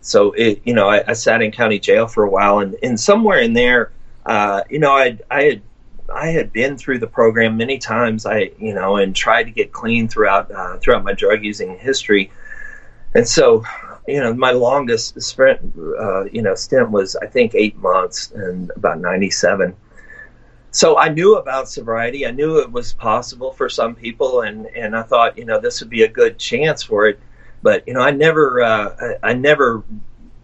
[0.00, 3.00] so it, you know, I, I, sat in county jail for a while, and, and
[3.00, 3.90] somewhere in there,
[4.26, 5.62] uh, you know, I I had.
[6.08, 8.26] I had been through the program many times.
[8.26, 12.30] I, you know, and tried to get clean throughout uh, throughout my drug using history,
[13.12, 13.64] and so
[14.08, 15.60] you know, my longest sprint,
[15.98, 19.74] uh, you know, stint was I think eight months and about '97.
[20.70, 22.26] So I knew about sobriety.
[22.26, 25.80] I knew it was possible for some people, and and I thought, you know, this
[25.80, 27.18] would be a good chance for it.
[27.62, 29.82] But you know, I never, uh, I, I never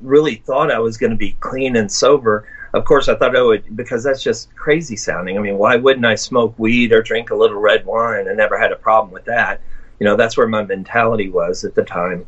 [0.00, 2.46] really thought I was going to be clean and sober.
[2.72, 5.36] Of course, I thought I would because that's just crazy sounding.
[5.38, 8.28] I mean, why wouldn't I smoke weed or drink a little red wine?
[8.28, 9.60] I never had a problem with that
[10.00, 12.26] You know, that's where my mentality was at the time.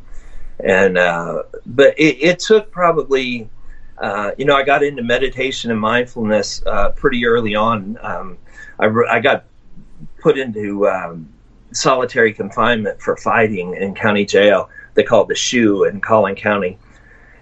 [0.63, 3.49] And uh, but it, it took probably,
[3.97, 7.97] uh, you know, I got into meditation and mindfulness uh, pretty early on.
[8.01, 8.37] Um,
[8.79, 9.45] I, I got
[10.19, 11.29] put into um,
[11.71, 14.69] solitary confinement for fighting in county jail.
[14.93, 16.77] They called the shoe in Collin County.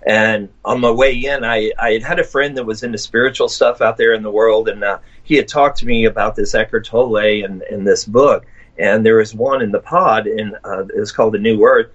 [0.06, 3.48] And on my way in, I, I had had a friend that was into spiritual
[3.48, 6.54] stuff out there in the world, and uh, he had talked to me about this
[6.54, 8.46] Eckhart Tolle and, and this book.
[8.78, 11.92] And there was one in the pod, and uh, it was called The New Earth.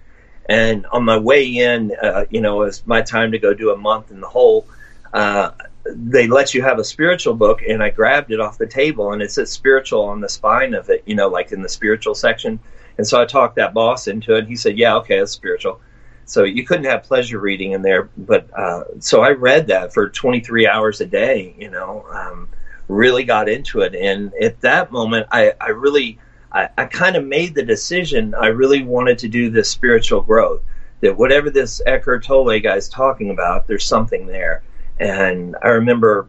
[0.48, 3.70] And on my way in, uh, you know, it was my time to go do
[3.70, 4.66] a month in the hole.
[5.12, 5.50] Uh,
[5.94, 9.22] they let you have a spiritual book, and I grabbed it off the table, and
[9.22, 12.58] it says spiritual on the spine of it, you know, like in the spiritual section.
[12.98, 14.46] And so I talked that boss into it.
[14.46, 15.80] He said, "Yeah, okay, it's spiritual."
[16.24, 20.10] So you couldn't have pleasure reading in there, but uh, so I read that for
[20.10, 21.54] 23 hours a day.
[21.58, 22.48] You know, um,
[22.88, 26.18] really got into it, and at that moment, I, I really,
[26.52, 28.34] I, I kind of made the decision.
[28.34, 30.62] I really wanted to do this spiritual growth.
[31.00, 34.62] That whatever this Eckhart Tolle guy's talking about, there's something there.
[34.98, 36.28] And I remember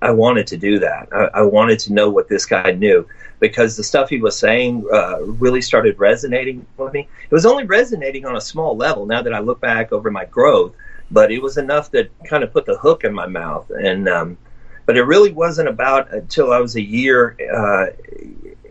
[0.00, 1.08] I wanted to do that.
[1.12, 3.08] I, I wanted to know what this guy knew
[3.40, 7.08] because the stuff he was saying uh, really started resonating with me.
[7.24, 10.26] It was only resonating on a small level now that I look back over my
[10.26, 10.74] growth,
[11.10, 13.70] but it was enough that kind of put the hook in my mouth.
[13.70, 14.38] And um,
[14.86, 17.86] but it really wasn't about until I was a year, uh,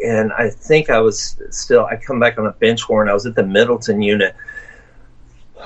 [0.03, 1.85] and I think I was still.
[1.85, 3.09] I come back on a bench warrant.
[3.09, 4.35] I was at the Middleton unit.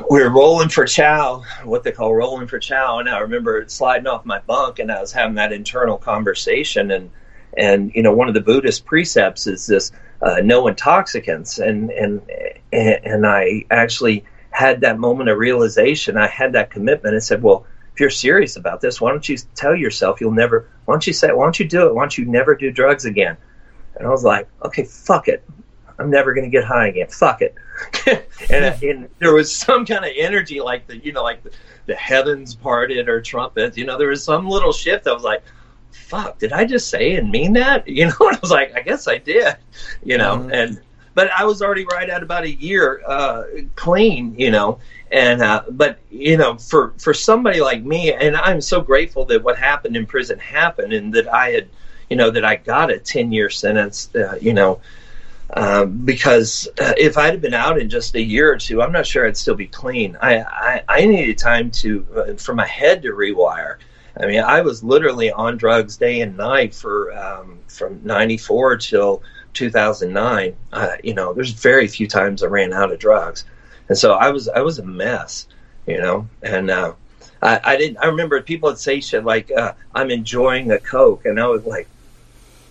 [0.09, 4.05] We were rolling for chow, what they call rolling for chow, and I remember sliding
[4.05, 7.09] off my bunk, and I was having that internal conversation and
[7.57, 11.59] and you know, one of the Buddhist precepts is this: uh, no intoxicants.
[11.59, 12.21] And and
[12.71, 16.17] and I actually had that moment of realization.
[16.17, 17.15] I had that commitment.
[17.15, 20.69] and said, well, if you're serious about this, why don't you tell yourself you'll never?
[20.85, 21.31] Why don't you say?
[21.31, 21.95] Why don't you do it?
[21.95, 23.37] Why don't you never do drugs again?
[23.97, 25.43] And I was like, okay, fuck it.
[25.99, 27.07] I'm never going to get high again.
[27.07, 27.55] Fuck it.
[28.51, 31.51] and, and, there was some kind of energy, like the, you know, like the,
[31.87, 33.77] the heavens parted or trumpets.
[33.77, 35.07] You know, there was some little shift.
[35.07, 35.43] I was like,
[35.91, 37.87] fuck, did I just say and mean that?
[37.97, 39.55] You know, and I was like, I guess I did,
[40.03, 40.51] you know, mm-hmm.
[40.51, 40.81] and,
[41.15, 43.43] but I was already right at about a year, uh,
[43.75, 44.77] clean, you know,
[45.11, 49.41] and, uh, but, you know, for, for somebody like me, and I'm so grateful that
[49.41, 51.69] what happened in prison happened and that I had,
[52.09, 54.81] you know, that I got a 10 year sentence, uh, you know,
[55.51, 58.91] um, because uh, if I'd have been out in just a year or two, I'm
[58.91, 60.17] not sure I'd still be clean.
[60.21, 63.77] I, I, I needed time to, uh, for my head to rewire
[64.19, 69.21] I mean, I was literally on drugs day and night for um, from '94 till
[69.53, 70.55] 2009.
[70.73, 73.45] Uh, you know, there's very few times I ran out of drugs,
[73.89, 75.47] and so I was I was a mess.
[75.85, 77.97] You know, and I, I didn't.
[77.97, 81.65] I remember people would say shit like, uh, "I'm enjoying a coke," and I was
[81.65, 81.87] like,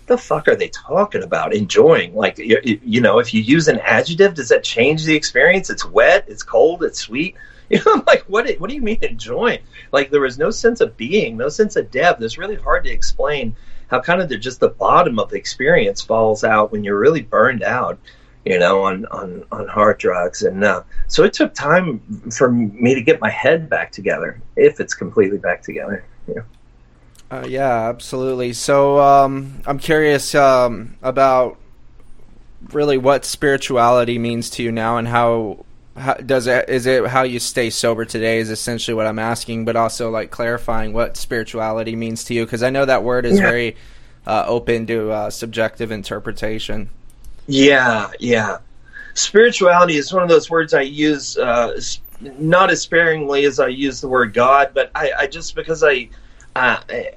[0.07, 1.53] "The fuck are they talking about?
[1.53, 2.15] Enjoying?
[2.15, 5.69] Like, you, you know, if you use an adjective, does that change the experience?
[5.69, 7.35] It's wet, it's cold, it's sweet."
[7.69, 8.49] You know, I'm like, what?
[8.59, 9.59] What do you mean enjoying?
[9.91, 12.21] Like, there was no sense of being, no sense of depth.
[12.21, 16.01] It's really hard to explain how kind of the, just the bottom of the experience
[16.01, 17.99] falls out when you're really burned out,
[18.45, 20.43] you know, on on on hard drugs.
[20.43, 21.99] And uh, so it took time
[22.31, 26.05] for me to get my head back together, if it's completely back together.
[26.27, 26.43] Yeah.
[27.29, 28.53] Uh, yeah, absolutely.
[28.53, 31.57] So um, I'm curious um, about
[32.71, 37.23] really what spirituality means to you now and how how, does it is it how
[37.23, 41.95] you stay sober today is essentially what I'm asking, but also like clarifying what spirituality
[41.95, 43.43] means to you because I know that word is yeah.
[43.43, 43.75] very
[44.25, 46.89] uh, open to uh, subjective interpretation.
[47.47, 48.57] Yeah, yeah.
[49.15, 51.79] Spirituality is one of those words I use uh,
[52.21, 56.09] not as sparingly as I use the word God, but I, I just because I,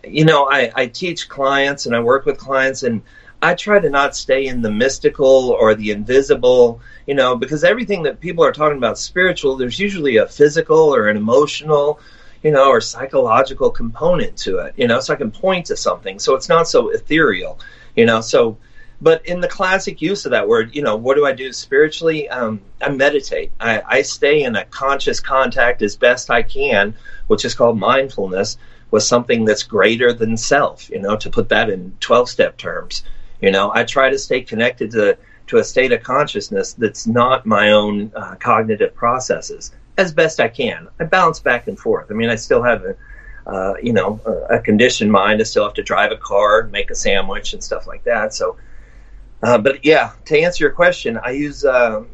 [0.07, 3.03] you know, I, I teach clients and I work with clients and
[3.43, 8.03] I try to not stay in the mystical or the invisible, you know, because everything
[8.03, 12.01] that people are talking about spiritual, there's usually a physical or an emotional,
[12.43, 16.19] you know, or psychological component to it, you know, so I can point to something.
[16.19, 17.59] So it's not so ethereal,
[17.97, 18.59] you know, so
[19.03, 22.29] but in the classic use of that word, you know, what do I do spiritually?
[22.29, 23.51] Um, I meditate.
[23.59, 26.95] I, I stay in a conscious contact as best I can,
[27.27, 28.59] which is called mindfulness,
[28.91, 33.05] with something that's greater than self, you know, to put that in 12 step terms.
[33.41, 37.45] You know, I try to stay connected to to a state of consciousness that's not
[37.45, 40.87] my own uh, cognitive processes as best I can.
[41.01, 42.07] I balance back and forth.
[42.09, 42.97] I mean, I still have a
[43.47, 45.41] uh, you know a, a, conditioned mind.
[45.41, 48.35] I still have to drive a car, make a sandwich, and stuff like that.
[48.35, 48.57] So,
[49.43, 51.65] uh, but yeah, to answer your question, I use.
[51.65, 52.05] Uh,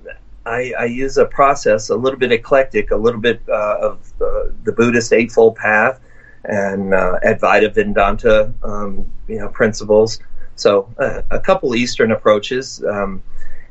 [0.46, 4.52] I, I, use a process a little bit eclectic, a little bit uh, of uh,
[4.62, 6.00] the Buddhist Eightfold Path
[6.46, 10.20] and Advaita Vedanta, um, you know, principles,
[10.56, 13.22] so uh, a couple Eastern approaches, um,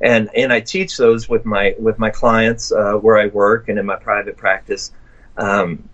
[0.02, 3.80] and and I teach those with my with my clients uh, where I work and
[3.80, 4.92] in my private practice.
[5.36, 5.90] Um,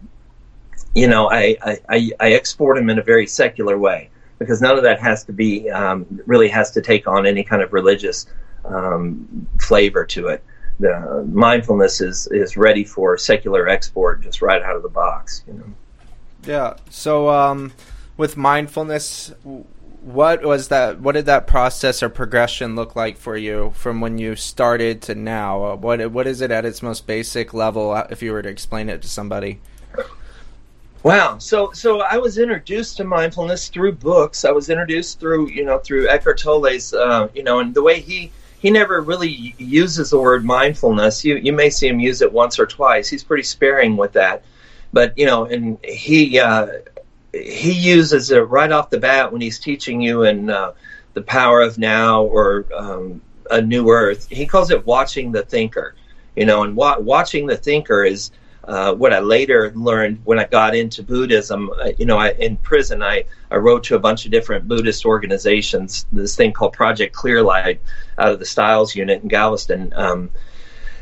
[0.93, 1.55] you know, I,
[1.87, 5.31] I, I export them in a very secular way because none of that has to
[5.31, 8.25] be um, really has to take on any kind of religious
[8.65, 10.43] um, flavor to it.
[10.81, 15.45] The mindfulness is is ready for secular export just right out of the box.
[15.47, 15.73] You know.
[16.45, 16.75] Yeah.
[16.89, 17.73] So um,
[18.17, 19.33] with mindfulness,
[20.01, 20.99] what was that?
[20.99, 25.15] What did that process or progression look like for you from when you started to
[25.15, 25.63] now?
[25.63, 27.91] Uh, what what is it at its most basic level?
[27.91, 29.59] Uh, if you were to explain it to somebody.
[31.03, 31.37] Wow.
[31.39, 34.45] So so I was introduced to mindfulness through books.
[34.45, 37.99] I was introduced through you know through Eckhart Tolle's uh, you know and the way
[37.99, 41.25] he he never really uses the word mindfulness.
[41.25, 43.09] You you may see him use it once or twice.
[43.09, 44.43] He's pretty sparing with that,
[44.93, 46.67] but you know and he uh,
[47.33, 50.73] he uses it right off the bat when he's teaching you in uh,
[51.13, 54.27] the power of now or um, a new earth.
[54.29, 55.95] He calls it watching the thinker.
[56.35, 58.31] You know, and wa- watching the thinker is
[58.63, 62.57] uh, what I later learned when I got into Buddhism, uh, you know, I, in
[62.57, 67.15] prison, I, I wrote to a bunch of different Buddhist organizations, this thing called Project
[67.15, 67.79] Clearlight
[68.17, 69.93] out of the Stiles unit in Galveston.
[69.95, 70.29] Um,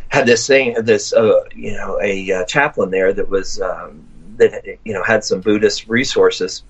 [0.09, 4.05] had this thing, this, uh, you know, a uh, chaplain there that was, um,
[4.37, 6.63] that, you know, had some Buddhist resources.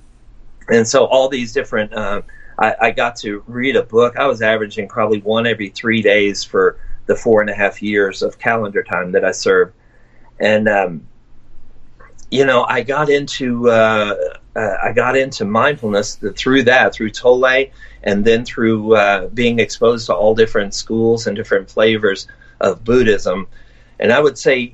[0.69, 2.21] And so all these different, uh,
[2.57, 4.17] I, I got to read a book.
[4.17, 8.21] I was averaging probably one every three days for the four and a half years
[8.21, 9.73] of calendar time that I served
[10.39, 11.07] and um,
[12.31, 14.15] you know, I got into uh,
[14.55, 17.65] uh, I got into mindfulness through that, through Tolle,
[18.03, 22.27] and then through uh, being exposed to all different schools and different flavors
[22.61, 23.47] of Buddhism.
[23.99, 24.73] And I would say,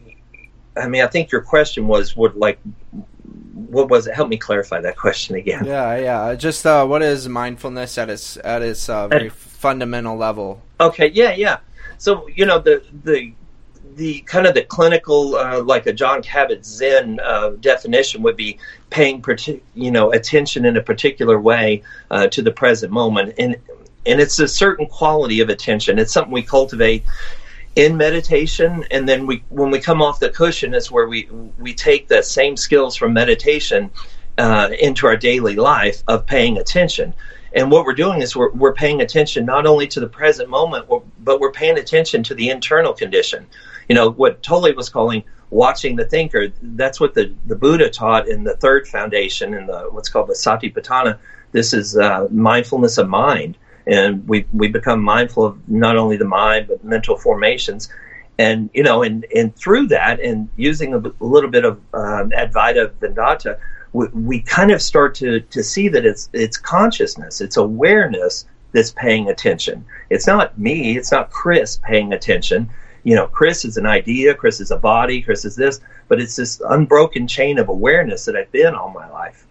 [0.78, 2.60] I mean, I think your question was, would like,
[3.54, 4.14] what was it?
[4.14, 5.66] Help me clarify that question again.
[5.66, 6.36] Yeah, yeah.
[6.36, 10.62] Just uh, what is mindfulness at its at its uh, very fundamental level?
[10.80, 11.58] Okay, yeah, yeah.
[11.98, 13.34] So you know the the
[13.96, 18.58] the kind of the clinical, uh, like a Jon Kabat-Zinn uh, definition would be
[18.90, 23.56] paying, partic- you know, attention in a particular way uh, to the present moment, and
[24.06, 25.98] and it's a certain quality of attention.
[25.98, 27.04] It's something we cultivate
[27.76, 31.74] in meditation, and then we when we come off the cushion, is where we we
[31.74, 33.92] take the same skills from meditation
[34.38, 37.14] uh, into our daily life of paying attention.
[37.54, 40.88] And what we're doing is we're, we're paying attention not only to the present moment,
[41.20, 43.48] but we're paying attention to the internal condition
[43.88, 46.52] you know what Tolle was calling watching the thinker.
[46.62, 50.34] That's what the, the Buddha taught in the third foundation in the what's called the
[50.34, 51.18] Satipatthana.
[51.52, 56.26] This is uh, mindfulness of mind, and we we become mindful of not only the
[56.26, 57.90] mind but mental formations.
[58.38, 62.92] And you know, and, and through that, and using a, little bit of um, Advaita
[63.00, 63.58] Vedanta,
[63.94, 68.92] we, we kind of start to, to see that it's it's consciousness, it's awareness that's
[68.92, 69.86] paying attention.
[70.10, 72.70] It's not me, it's not Chris paying attention
[73.06, 76.36] you know, Chris is an idea, Chris is a body, Chris is this, but it's
[76.36, 79.46] this unbroken chain of awareness that I've been all my life.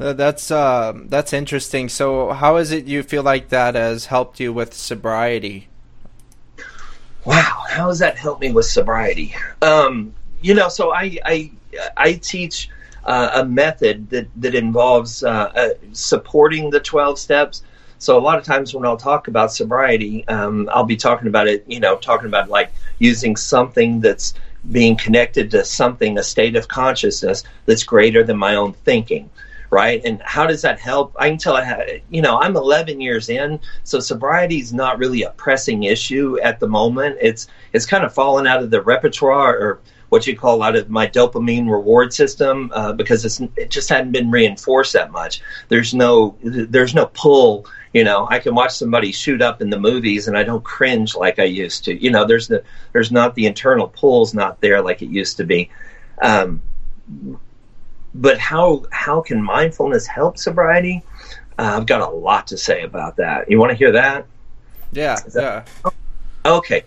[0.00, 1.88] Uh, that's uh, that's interesting.
[1.88, 5.68] So, how is it you feel like that has helped you with sobriety?
[7.26, 9.34] Wow, how has that helped me with sobriety?
[9.60, 11.50] Um, you know, so I I,
[11.96, 12.70] I teach
[13.04, 17.62] uh, a method that that involves uh, uh, supporting the twelve steps
[18.00, 21.48] so a lot of times when I'll talk about sobriety, um, I'll be talking about
[21.48, 24.32] it, you know, talking about like using something that's
[24.72, 29.28] being connected to something, a state of consciousness that's greater than my own thinking
[29.70, 30.02] right?
[30.04, 31.14] And how does that help?
[31.18, 35.22] I can tell, I, you know, I'm 11 years in, so sobriety is not really
[35.22, 37.16] a pressing issue at the moment.
[37.20, 40.90] It's it's kind of fallen out of the repertoire or what you call out of
[40.90, 45.40] my dopamine reward system uh, because it's it just hadn't been reinforced that much.
[45.68, 49.78] There's no there's no pull you know i can watch somebody shoot up in the
[49.78, 53.34] movies and i don't cringe like i used to you know there's the there's not
[53.34, 55.68] the internal pulls not there like it used to be
[56.22, 56.62] um,
[58.14, 61.02] but how how can mindfulness help sobriety
[61.58, 64.26] uh, i've got a lot to say about that you want to hear that
[64.92, 65.90] yeah that, yeah
[66.44, 66.84] okay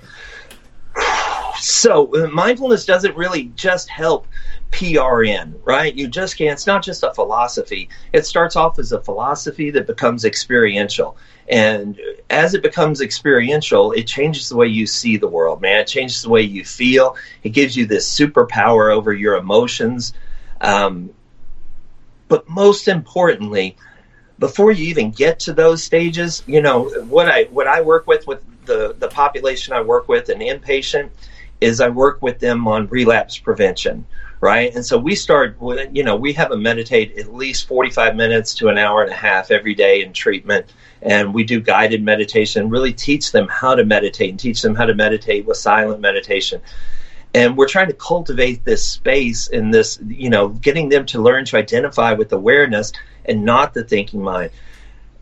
[1.64, 4.28] so uh, mindfulness doesn't really just help
[4.72, 5.93] PRN, right?
[5.93, 7.89] You just can't, it's not just a philosophy.
[8.12, 11.16] It starts off as a philosophy that becomes experiential.
[11.47, 15.80] And as it becomes experiential, it changes the way you see the world, man.
[15.80, 17.16] It changes the way you feel.
[17.43, 20.14] It gives you this superpower over your emotions.
[20.60, 21.12] Um,
[22.34, 23.78] but most importantly,
[24.40, 28.26] before you even get to those stages, you know, what I what I work with
[28.26, 31.12] with the, the population I work with, an inpatient,
[31.62, 34.08] is I work with them on relapse prevention
[34.42, 34.76] right?
[34.76, 38.54] And so we start, with you know, we have them meditate at least 45 minutes
[38.56, 40.66] to an hour and a half every day in treatment.
[41.02, 44.86] And we do guided meditation, really teach them how to meditate and teach them how
[44.86, 46.60] to meditate with silent meditation.
[47.34, 51.46] And we're trying to cultivate this space and this, you know, getting them to learn
[51.46, 52.92] to identify with awareness
[53.26, 54.52] and not the thinking mind.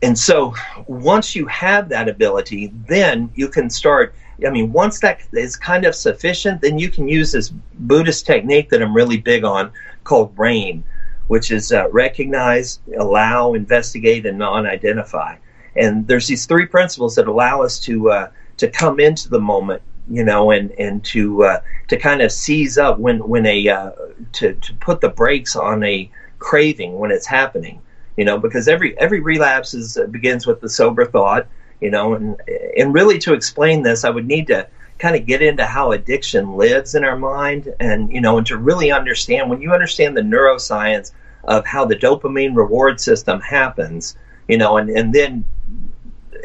[0.02, 0.54] And so
[0.86, 4.14] once you have that ability, then you can start
[4.46, 8.70] I mean, once that is kind of sufficient, then you can use this Buddhist technique
[8.70, 9.70] that I'm really big on
[10.04, 10.84] called RAIN,
[11.28, 15.36] which is uh, recognize, allow, investigate, and non-identify.
[15.76, 19.82] And there's these three principles that allow us to uh, to come into the moment,
[20.12, 23.90] you know, and and to uh, to kind of seize up when when a uh,
[24.32, 27.80] to to put the brakes on a craving when it's happening,
[28.16, 31.46] you know, because every every relapse is begins with the sober thought
[31.82, 32.40] you know and
[32.78, 34.66] and really to explain this i would need to
[34.98, 38.56] kind of get into how addiction lives in our mind and you know and to
[38.56, 41.10] really understand when you understand the neuroscience
[41.44, 45.44] of how the dopamine reward system happens you know and and then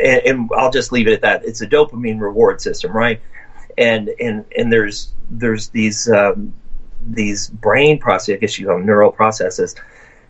[0.03, 1.43] and I'll just leave it at that.
[1.45, 3.19] It's a dopamine reward system right
[3.77, 6.53] and and and there's there's these um,
[7.07, 9.75] these brain processes I guess you know neural processes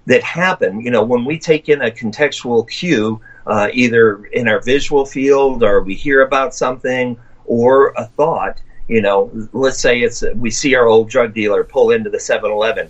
[0.05, 4.59] that happen you know when we take in a contextual cue uh, either in our
[4.59, 8.61] visual field or we hear about something or a thought.
[8.87, 12.89] You know, let's say it's we see our old drug dealer pull into the 7-Eleven.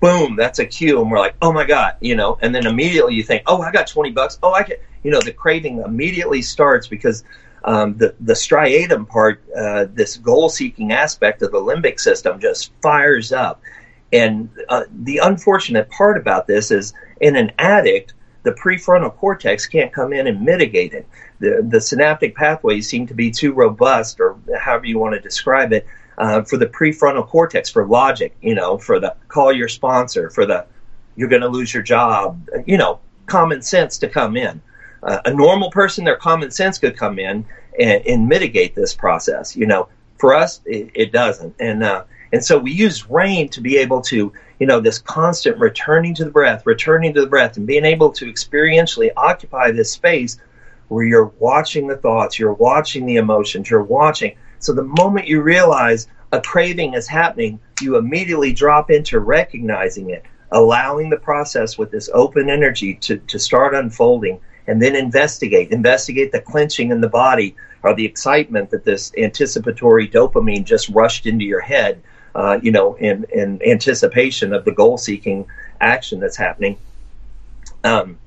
[0.00, 3.14] Boom, that's a cue, and we're like, oh my god, you know, and then immediately
[3.14, 4.38] you think, oh, I got twenty bucks.
[4.42, 7.24] Oh, I can, you know, the craving immediately starts because
[7.64, 13.32] um, the the striatum part, uh, this goal-seeking aspect of the limbic system, just fires
[13.32, 13.62] up.
[14.12, 19.92] And uh, the unfortunate part about this is, in an addict, the prefrontal cortex can't
[19.92, 21.08] come in and mitigate it.
[21.40, 25.72] The, the synaptic pathways seem to be too robust, or however you want to describe
[25.72, 25.86] it,
[26.18, 30.46] uh, for the prefrontal cortex, for logic, you know, for the call your sponsor, for
[30.46, 30.66] the
[31.16, 34.60] you're going to lose your job, you know, common sense to come in.
[35.04, 37.44] Uh, a normal person, their common sense could come in
[37.78, 39.56] and, and mitigate this process.
[39.56, 39.88] You know,
[40.18, 41.54] for us, it, it doesn't.
[41.60, 45.56] And uh, and so we use rain to be able to, you know, this constant
[45.58, 49.92] returning to the breath, returning to the breath, and being able to experientially occupy this
[49.92, 50.38] space
[50.88, 54.36] where you're watching the thoughts, you're watching the emotions, you're watching.
[54.58, 60.24] So the moment you realize a craving is happening, you immediately drop into recognizing it,
[60.50, 65.70] allowing the process with this open energy to, to start unfolding, and then investigate.
[65.70, 71.26] Investigate the clenching in the body or the excitement that this anticipatory dopamine just rushed
[71.26, 72.02] into your head
[72.34, 75.46] uh, you know, in, in anticipation of the goal seeking
[75.80, 76.76] action that's happening.
[77.84, 78.18] Um,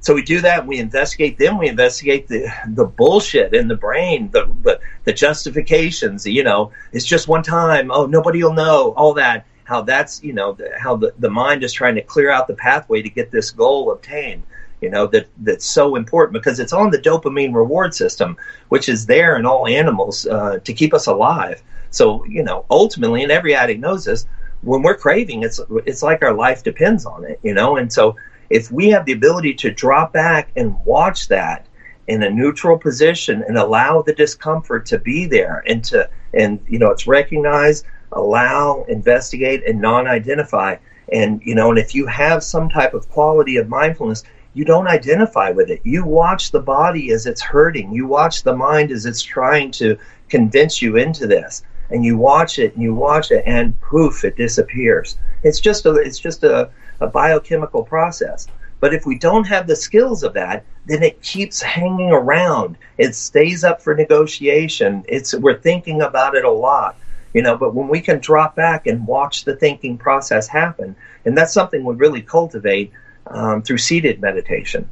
[0.00, 0.66] so we do that.
[0.66, 1.58] We investigate them.
[1.58, 6.26] We investigate the the bullshit in the brain, the the, the justifications.
[6.26, 7.90] You know, it's just one time.
[7.90, 8.92] Oh, nobody will know.
[8.96, 9.46] All that.
[9.64, 12.54] How that's you know the, how the, the mind is trying to clear out the
[12.54, 14.42] pathway to get this goal obtained.
[14.84, 18.36] You know that that's so important because it's on the dopamine reward system,
[18.68, 21.62] which is there in all animals uh, to keep us alive.
[21.88, 24.26] So, you know, ultimately, and every addict knows this,
[24.60, 27.76] when we're craving, it's it's like our life depends on it, you know.
[27.78, 28.16] And so,
[28.50, 31.66] if we have the ability to drop back and watch that
[32.06, 36.78] in a neutral position and allow the discomfort to be there, and to and you
[36.78, 40.76] know, it's recognize, allow, investigate, and non-identify.
[41.10, 44.24] And you know, and if you have some type of quality of mindfulness,
[44.54, 45.80] you don't identify with it.
[45.82, 47.92] You watch the body as it's hurting.
[47.92, 49.98] You watch the mind as it's trying to
[50.28, 51.64] convince you into this.
[51.90, 55.18] And you watch it and you watch it and poof it disappears.
[55.42, 58.46] It's just a it's just a, a biochemical process.
[58.80, 62.76] But if we don't have the skills of that then it keeps hanging around.
[62.98, 65.04] It stays up for negotiation.
[65.08, 66.96] It's we're thinking about it a lot
[67.34, 70.94] you know but when we can drop back and watch the thinking process happen
[71.24, 72.92] and that's something we really cultivate
[73.26, 74.88] um, through seated meditation.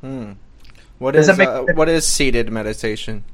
[0.00, 0.32] Hmm.
[0.98, 3.24] what is uh, what is seated meditation?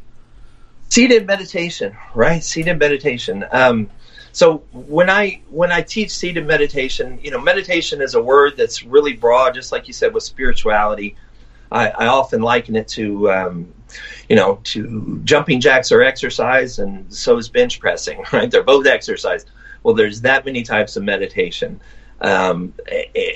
[0.90, 2.42] Seated meditation right?
[2.42, 3.44] Seated meditation.
[3.52, 3.90] Um,
[4.32, 8.84] so when i when i teach seated meditation you know meditation is a word that's
[8.84, 11.16] really broad just like you said with spirituality.
[11.70, 13.74] I, I often liken it to um,
[14.28, 18.50] you know to jumping jacks or exercise and so is bench pressing right?
[18.50, 19.44] They're both exercise.
[19.82, 21.80] Well there's that many types of meditation
[22.20, 22.74] um,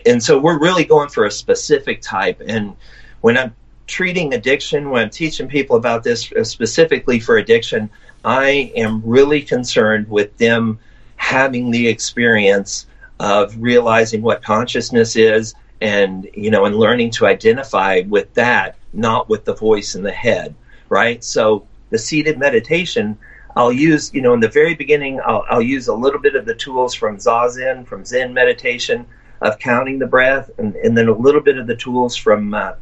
[0.07, 2.43] and so we're really going for a specific type.
[2.45, 2.77] And
[3.21, 3.55] when i'm
[3.87, 7.91] treating addiction, when I'm teaching people about this uh, specifically for addiction,
[8.25, 10.79] I am really concerned with them
[11.17, 12.87] having the experience
[13.21, 19.29] of realizing what consciousness is and you know and learning to identify with that not
[19.29, 20.55] with the voice in the head
[20.93, 21.25] right?
[21.25, 23.17] So the seated meditation
[23.57, 26.47] I'll use, you know, in the very beginning, I'll, I'll use a little bit of
[26.47, 29.07] the tools from Zazen, from Zen meditation,
[29.43, 32.73] of counting the breath, and, and then a little bit of the tools from uh,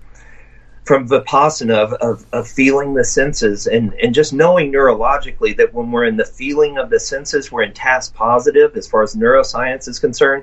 [0.84, 5.92] from vipassana of, of, of, feeling the senses and, and just knowing neurologically that when
[5.92, 9.86] we're in the feeling of the senses, we're in task positive as far as neuroscience
[9.86, 10.42] is concerned.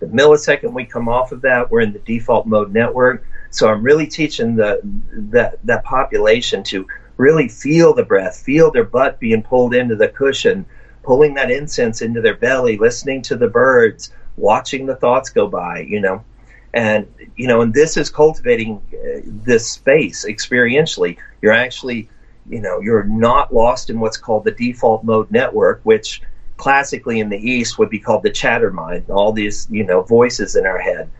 [0.00, 3.24] The millisecond we come off of that, we're in the default mode network.
[3.50, 4.80] So I'm really teaching the
[5.32, 10.08] that that population to really feel the breath, feel their butt being pulled into the
[10.08, 10.66] cushion,
[11.02, 15.80] pulling that incense into their belly, listening to the birds, watching the thoughts go by,
[15.80, 16.24] you know.
[16.74, 17.06] And,
[17.36, 21.16] you know, and this is cultivating uh, this space experientially.
[21.40, 22.08] You're actually,
[22.50, 26.20] you know, you're not lost in what's called the default mode network, which
[26.58, 30.56] classically in the East would be called the chatter mind, all these, you know, voices
[30.56, 31.10] in our head.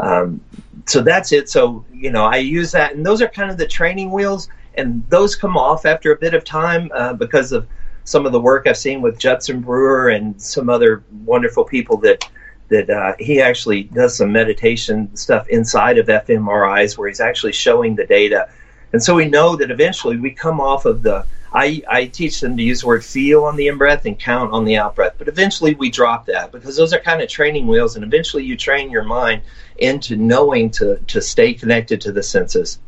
[0.00, 0.40] Um,
[0.86, 1.48] so that's it.
[1.48, 5.04] So, you know, I use that, and those are kind of the training wheels and
[5.08, 7.66] those come off after a bit of time uh, because of
[8.04, 12.28] some of the work I've seen with Judson Brewer and some other wonderful people that
[12.68, 17.94] that uh, he actually does some meditation stuff inside of fMRIs where he's actually showing
[17.94, 18.48] the data.
[18.92, 21.26] And so we know that eventually we come off of the.
[21.52, 24.52] I, I teach them to use the word feel on the in breath and count
[24.52, 27.68] on the out breath, but eventually we drop that because those are kind of training
[27.68, 29.42] wheels, and eventually you train your mind
[29.76, 32.80] into knowing to, to stay connected to the senses.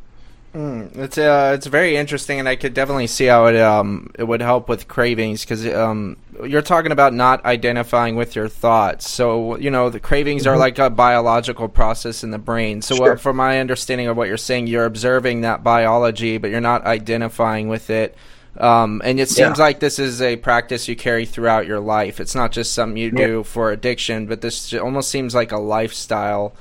[0.57, 4.24] Mm, it's uh, it's very interesting, and I could definitely see how it um it
[4.24, 9.07] would help with cravings because um you're talking about not identifying with your thoughts.
[9.07, 10.52] So you know the cravings mm-hmm.
[10.52, 12.80] are like a biological process in the brain.
[12.80, 13.12] So sure.
[13.12, 16.86] uh, from my understanding of what you're saying, you're observing that biology, but you're not
[16.86, 18.16] identifying with it.
[18.57, 19.64] Um, and it seems yeah.
[19.64, 22.18] like this is a practice you carry throughout your life.
[22.18, 23.26] It's not just something you yeah.
[23.26, 26.54] do for addiction, but this almost seems like a lifestyle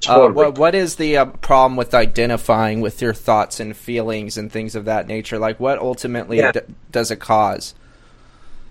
[0.00, 0.28] Totally.
[0.28, 4.50] Uh, what, what is the uh, problem with identifying with your thoughts and feelings and
[4.50, 5.38] things of that nature?
[5.38, 6.52] Like, what ultimately yeah.
[6.52, 7.74] d- does it cause?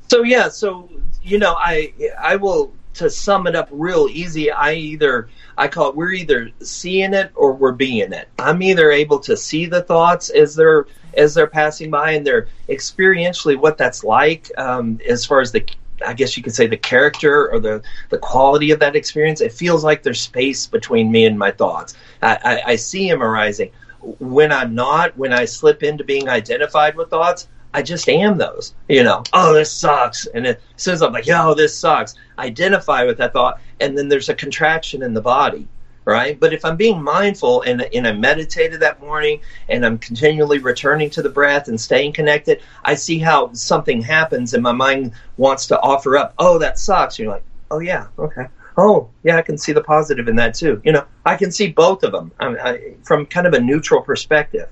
[0.09, 0.89] So yeah, so
[1.21, 4.51] you know, I I will to sum it up real easy.
[4.51, 8.27] I either I call it we're either seeing it or we're being it.
[8.39, 12.47] I'm either able to see the thoughts as they're as they're passing by and they're
[12.67, 15.65] experientially what that's like um, as far as the
[16.05, 19.41] I guess you could say the character or the the quality of that experience.
[19.41, 21.95] It feels like there's space between me and my thoughts.
[22.21, 23.71] I, I, I see him arising.
[24.19, 28.73] When I'm not, when I slip into being identified with thoughts, I just am those.
[28.87, 30.25] You know, oh, this sucks.
[30.27, 34.07] And as soon as I'm like, yo, this sucks, identify with that thought, and then
[34.07, 35.67] there's a contraction in the body
[36.09, 36.39] right?
[36.39, 41.09] But if I'm being mindful and, and I meditated that morning and I'm continually returning
[41.11, 45.67] to the breath and staying connected, I see how something happens and my mind wants
[45.67, 47.19] to offer up, oh, that sucks.
[47.19, 48.47] You're like, oh, yeah, okay.
[48.75, 50.81] Oh, yeah, I can see the positive in that too.
[50.83, 54.01] You know, I can see both of them I, I, from kind of a neutral
[54.01, 54.69] perspective.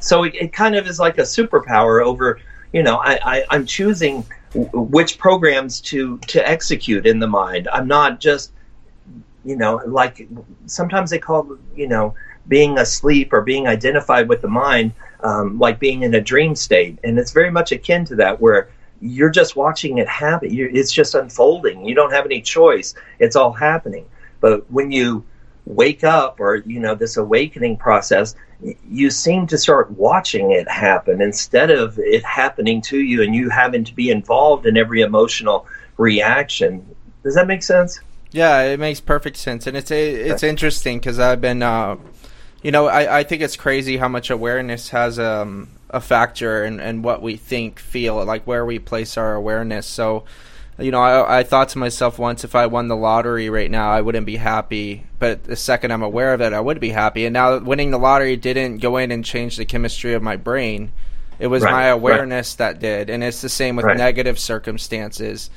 [0.00, 2.40] So it, it, kind of is like a superpower over,
[2.72, 7.68] you know, I, I, I'm choosing which programs to to execute in the mind.
[7.72, 8.52] I'm not just
[9.44, 10.28] you know, like
[10.66, 12.14] sometimes they call, you know,
[12.48, 16.98] being asleep or being identified with the mind, um, like being in a dream state.
[17.04, 18.70] And it's very much akin to that, where
[19.00, 20.52] you're just watching it happen.
[20.52, 21.84] You're, it's just unfolding.
[21.84, 22.94] You don't have any choice.
[23.18, 24.06] It's all happening.
[24.40, 25.24] But when you
[25.66, 28.34] wake up or, you know, this awakening process,
[28.88, 33.48] you seem to start watching it happen instead of it happening to you and you
[33.48, 35.66] having to be involved in every emotional
[35.96, 36.86] reaction.
[37.22, 38.00] Does that make sense?
[38.32, 41.96] Yeah, it makes perfect sense, and it's it's interesting because I've been, uh,
[42.62, 46.80] you know, I, I think it's crazy how much awareness has um, a factor in,
[46.80, 49.86] in what we think, feel, like where we place our awareness.
[49.86, 50.24] So,
[50.78, 53.90] you know, I, I thought to myself once, if I won the lottery right now,
[53.90, 55.04] I wouldn't be happy.
[55.18, 57.26] But the second I'm aware of it, I would be happy.
[57.26, 60.92] And now winning the lottery didn't go in and change the chemistry of my brain.
[61.38, 62.72] It was right, my awareness right.
[62.72, 63.96] that did, and it's the same with right.
[63.96, 65.50] negative circumstances.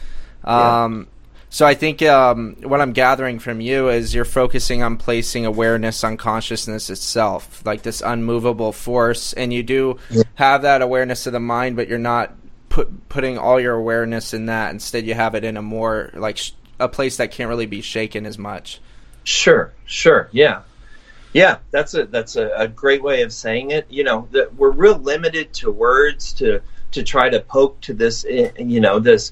[0.44, 1.08] Um,
[1.56, 6.04] so I think um, what I'm gathering from you is you're focusing on placing awareness
[6.04, 10.24] on consciousness itself, like this unmovable force, and you do yeah.
[10.34, 12.34] have that awareness of the mind, but you're not
[12.68, 14.74] put, putting all your awareness in that.
[14.74, 17.80] Instead, you have it in a more like sh- a place that can't really be
[17.80, 18.82] shaken as much.
[19.24, 20.64] Sure, sure, yeah,
[21.32, 21.60] yeah.
[21.72, 23.86] That's a that's a, a great way of saying it.
[23.90, 26.60] You know, that we're real limited to words to
[26.92, 29.32] to try to poke to this, eh, you know, this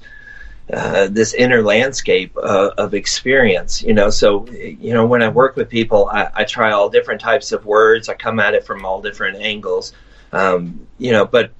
[0.72, 3.82] uh, this inner landscape uh, of experience.
[3.82, 7.20] You know, so you know when I work with people, I, I, try all different
[7.20, 8.08] types of words.
[8.08, 9.92] I come at it from all different angles.
[10.32, 11.52] Um, you know, but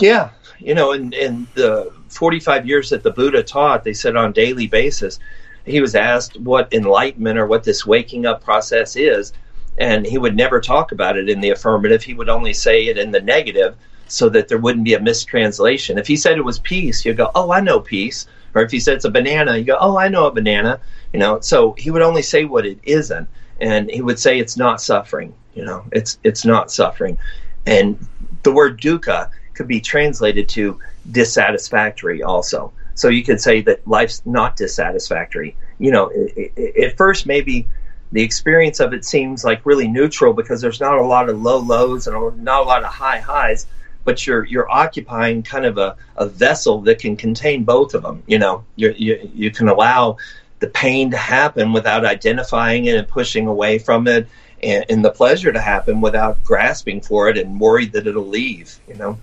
[0.00, 4.32] yeah, you know, in, in the 45 years that the Buddha taught, they said on
[4.32, 5.18] daily basis,
[5.66, 9.32] he was asked what enlightenment or what this waking up process is,
[9.78, 12.02] and he would never talk about it in the affirmative.
[12.02, 13.76] He would only say it in the negative
[14.14, 15.98] so that there wouldn't be a mistranslation.
[15.98, 18.80] If he said it was peace, you'd go, "Oh, I know peace." Or if he
[18.80, 20.80] said it's a banana, you go, "Oh, I know a banana."
[21.12, 23.28] You know, so he would only say what it isn't,
[23.60, 25.34] and he would say it's not suffering.
[25.54, 27.18] You know, it's it's not suffering,
[27.66, 27.98] and
[28.42, 30.78] the word dukkha could be translated to
[31.10, 32.72] dissatisfactory also.
[32.94, 35.56] So you could say that life's not dissatisfactory.
[35.78, 37.68] You know, it, it, at first maybe
[38.12, 41.58] the experience of it seems like really neutral because there's not a lot of low
[41.58, 43.66] lows and not a lot of high highs,
[44.04, 48.22] but you're you're occupying kind of a, a vessel that can contain both of them.
[48.26, 50.18] You know, you you you can allow
[50.60, 54.28] the pain to happen without identifying it and pushing away from it,
[54.62, 58.78] and, and the pleasure to happen without grasping for it and worried that it'll leave.
[58.88, 59.18] You know.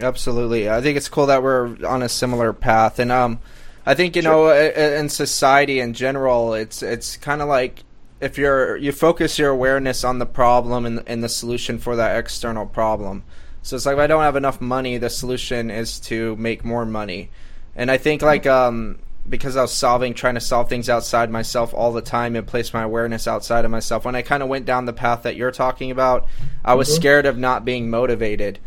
[0.00, 3.38] Absolutely, I think it's cool that we're on a similar path, and um,
[3.86, 4.32] I think you sure.
[4.32, 7.84] know, in society in general, it's it's kind of like
[8.20, 12.16] if you're you focus your awareness on the problem and, and the solution for that
[12.18, 13.22] external problem.
[13.64, 16.84] So it's like if I don't have enough money, the solution is to make more
[16.84, 17.30] money.
[17.74, 21.72] And I think like um because I was solving trying to solve things outside myself
[21.72, 24.04] all the time and place my awareness outside of myself.
[24.04, 26.28] When I kind of went down the path that you're talking about,
[26.62, 26.96] I was mm-hmm.
[26.96, 28.58] scared of not being motivated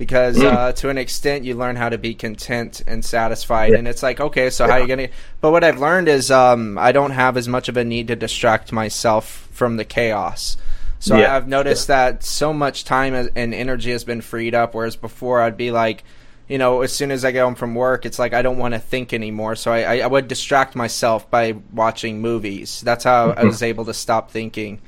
[0.00, 0.50] because mm.
[0.50, 3.78] uh, to an extent you learn how to be content and satisfied yeah.
[3.78, 4.70] and it's like okay so yeah.
[4.70, 5.08] how are you gonna
[5.42, 8.16] but what i've learned is um, i don't have as much of a need to
[8.16, 10.56] distract myself from the chaos
[11.00, 11.34] so yeah.
[11.34, 15.56] i've noticed that so much time and energy has been freed up whereas before i'd
[15.56, 16.04] be like
[16.46, 18.72] you know as soon as i get home from work it's like i don't want
[18.72, 23.30] to think anymore so i, I, I would distract myself by watching movies that's how
[23.30, 23.40] mm-hmm.
[23.40, 24.80] i was able to stop thinking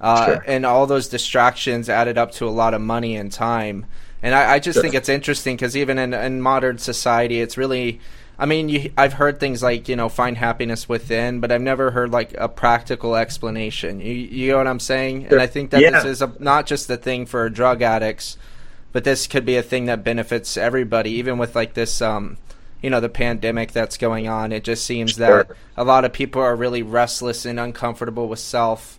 [0.00, 0.44] uh, sure.
[0.48, 3.86] and all those distractions added up to a lot of money and time
[4.22, 8.00] and I, I just think it's interesting because even in, in modern society, it's really.
[8.38, 11.90] I mean, you, I've heard things like you know find happiness within, but I've never
[11.90, 14.00] heard like a practical explanation.
[14.00, 15.26] You, you know what I'm saying?
[15.26, 15.90] And I think that yeah.
[15.90, 18.36] this is a, not just a thing for drug addicts,
[18.92, 22.38] but this could be a thing that benefits everybody, even with like this, um,
[22.82, 24.50] you know, the pandemic that's going on.
[24.50, 25.44] It just seems sure.
[25.44, 28.98] that a lot of people are really restless and uncomfortable with self,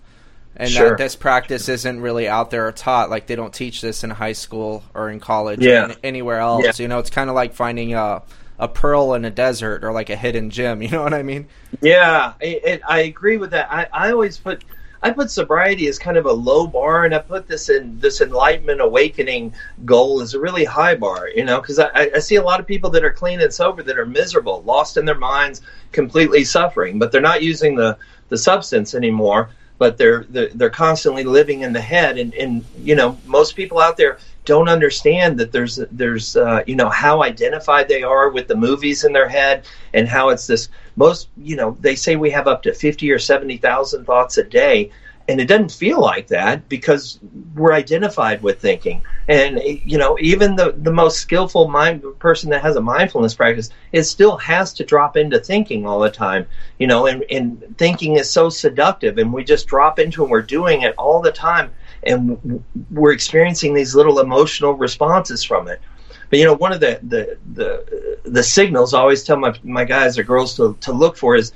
[0.56, 0.90] and sure.
[0.90, 3.10] that this practice isn't really out there or taught.
[3.10, 5.88] Like they don't teach this in high school or in college yeah.
[5.88, 6.64] or anywhere else.
[6.64, 6.84] Yeah.
[6.84, 8.22] You know, it's kind of like finding a
[8.60, 10.82] a pearl in a desert or like a hidden gem.
[10.84, 11.48] You know what I mean?
[11.82, 13.72] Yeah, I, I agree with that.
[13.72, 14.64] I, I always put
[15.02, 18.22] I put sobriety as kind of a low bar, and I put this in this
[18.22, 21.30] enlightenment awakening goal as a really high bar.
[21.30, 23.84] You know, because I, I see a lot of people that are clean and sober
[23.84, 27.98] that are miserable, lost in their minds, completely suffering, but they're not using the
[28.30, 29.50] the substance anymore
[29.80, 33.98] but they're they're constantly living in the head and and you know most people out
[33.98, 38.56] there don't understand that there's there's uh, you know how identified they are with the
[38.56, 42.48] movies in their head and how it's this most you know they say we have
[42.48, 44.92] up to 50 or 70,000 thoughts a day.
[45.30, 47.18] And it doesn't feel like that because
[47.56, 49.02] we're identified with thinking.
[49.30, 53.70] And you know even the the most skillful mind person that has a mindfulness practice
[53.94, 56.46] it still has to drop into thinking all the time.
[56.78, 60.42] You know and and thinking is so seductive and we just drop into and we're
[60.42, 61.72] doing it all the time
[62.06, 65.82] and we're experiencing these little emotional responses from it
[66.30, 69.86] but you know one of the the the, the signals I always tell my my
[69.86, 71.54] guys or girls to to look for is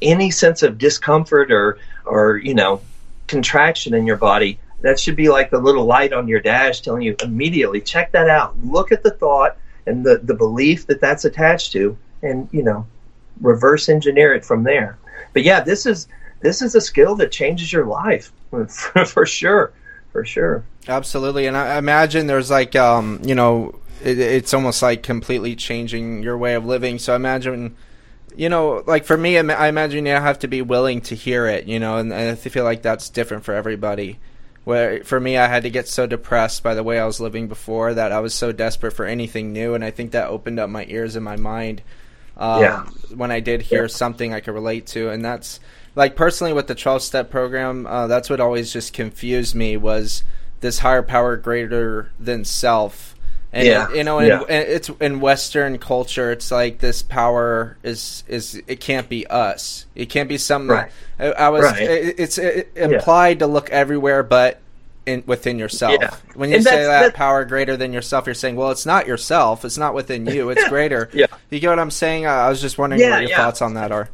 [0.00, 2.80] any sense of discomfort or or you know
[3.26, 7.02] contraction in your body, that should be like the little light on your dash telling
[7.02, 8.56] you immediately check that out.
[8.64, 12.86] Look at the thought and the, the belief that that's attached to, and you know,
[13.40, 14.98] reverse engineer it from there.
[15.32, 16.08] But yeah, this is
[16.40, 18.66] this is a skill that changes your life for,
[19.06, 19.72] for sure,
[20.14, 20.64] for sure.
[20.86, 26.22] Absolutely, and I imagine there's like um, you know, it, it's almost like completely changing
[26.22, 27.00] your way of living.
[27.00, 27.76] So I imagine
[28.36, 31.66] you know, like for me, I imagine you have to be willing to hear it,
[31.66, 34.18] you know, and, and I feel like that's different for everybody.
[34.64, 37.48] Where for me, I had to get so depressed by the way I was living
[37.48, 40.70] before that I was so desperate for anything new, and I think that opened up
[40.70, 41.82] my ears and my mind.
[42.36, 42.84] Um, yeah.
[43.14, 43.88] When I did hear yeah.
[43.88, 45.60] something I could relate to, and that's
[45.94, 50.24] like personally with the twelve step program, uh, that's what always just confused me was
[50.60, 53.14] this higher power greater than self
[53.54, 53.92] and yeah.
[53.92, 54.42] you know, in, yeah.
[54.48, 59.86] it's in Western culture, it's like this power is is it can't be us.
[59.94, 60.74] It can't be something.
[60.74, 60.90] Right.
[61.20, 61.62] I, I was.
[61.62, 61.82] Right.
[61.82, 63.38] It, it's it implied yeah.
[63.38, 64.60] to look everywhere, but
[65.06, 65.96] in, within yourself.
[66.00, 66.16] Yeah.
[66.34, 69.64] When you and say that power greater than yourself, you're saying, well, it's not yourself.
[69.64, 70.50] It's not within you.
[70.50, 71.08] It's greater.
[71.12, 71.26] yeah.
[71.48, 72.26] You get what I'm saying?
[72.26, 74.08] I was just wondering what your thoughts on that are.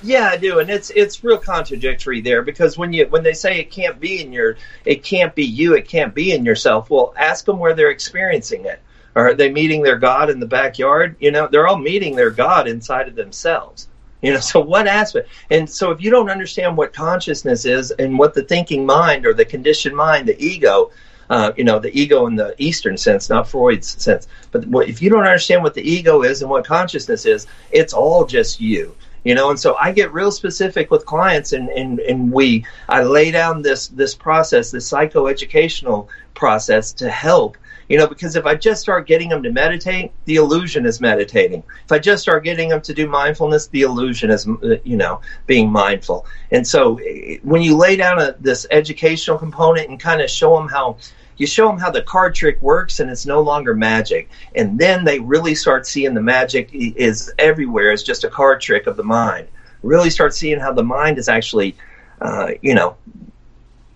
[0.00, 3.58] Yeah, I do, and it's it's real contradictory there because when you when they say
[3.58, 6.90] it can't be in your it can't be you, it can't be in yourself.
[6.90, 8.82] Well, ask them where they're experiencing it.
[9.14, 11.16] Are they meeting their God in the backyard?
[11.18, 13.88] You know, they're all meeting their God inside of themselves.
[14.20, 15.30] You know, so what aspect?
[15.50, 19.32] And so if you don't understand what consciousness is and what the thinking mind or
[19.32, 20.90] the conditioned mind, the ego,
[21.28, 24.28] Uh, you know, the ego in the Eastern sense, not Freud's sense.
[24.52, 28.26] But if you don't understand what the ego is and what consciousness is, it's all
[28.26, 28.94] just you
[29.26, 29.50] you know?
[29.50, 33.62] And so i get real specific with clients and and, and we i lay down
[33.62, 37.56] this this process this psychoeducational process to help
[37.88, 41.62] you know because if i just start getting them to meditate the illusion is meditating.
[41.84, 44.46] If i just start getting them to do mindfulness the illusion is
[44.84, 46.26] you know being mindful.
[46.50, 50.56] And so eh, when you lay down a, this educational component and kind of show
[50.56, 50.98] them how
[51.36, 54.30] you show them how the card trick works and it's no longer magic.
[54.54, 58.86] And then they really start seeing the magic is everywhere it's just a card trick
[58.86, 59.48] of the mind.
[59.82, 61.76] Really start seeing how the mind is actually
[62.20, 62.96] uh, you know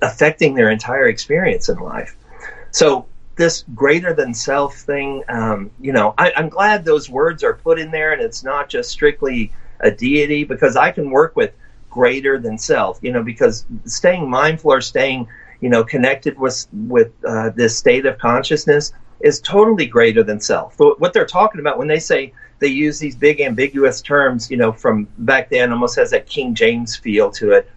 [0.02, 2.16] affecting their entire experience in life.
[2.70, 3.06] So
[3.40, 7.78] this greater than self thing um, you know I, i'm glad those words are put
[7.78, 11.54] in there and it's not just strictly a deity because i can work with
[11.88, 15.26] greater than self you know because staying mindful or staying
[15.60, 20.76] you know, connected with with uh, this state of consciousness is totally greater than self.
[20.76, 24.56] But what they're talking about when they say they use these big ambiguous terms, you
[24.56, 27.70] know, from back then, almost has that King James feel to it.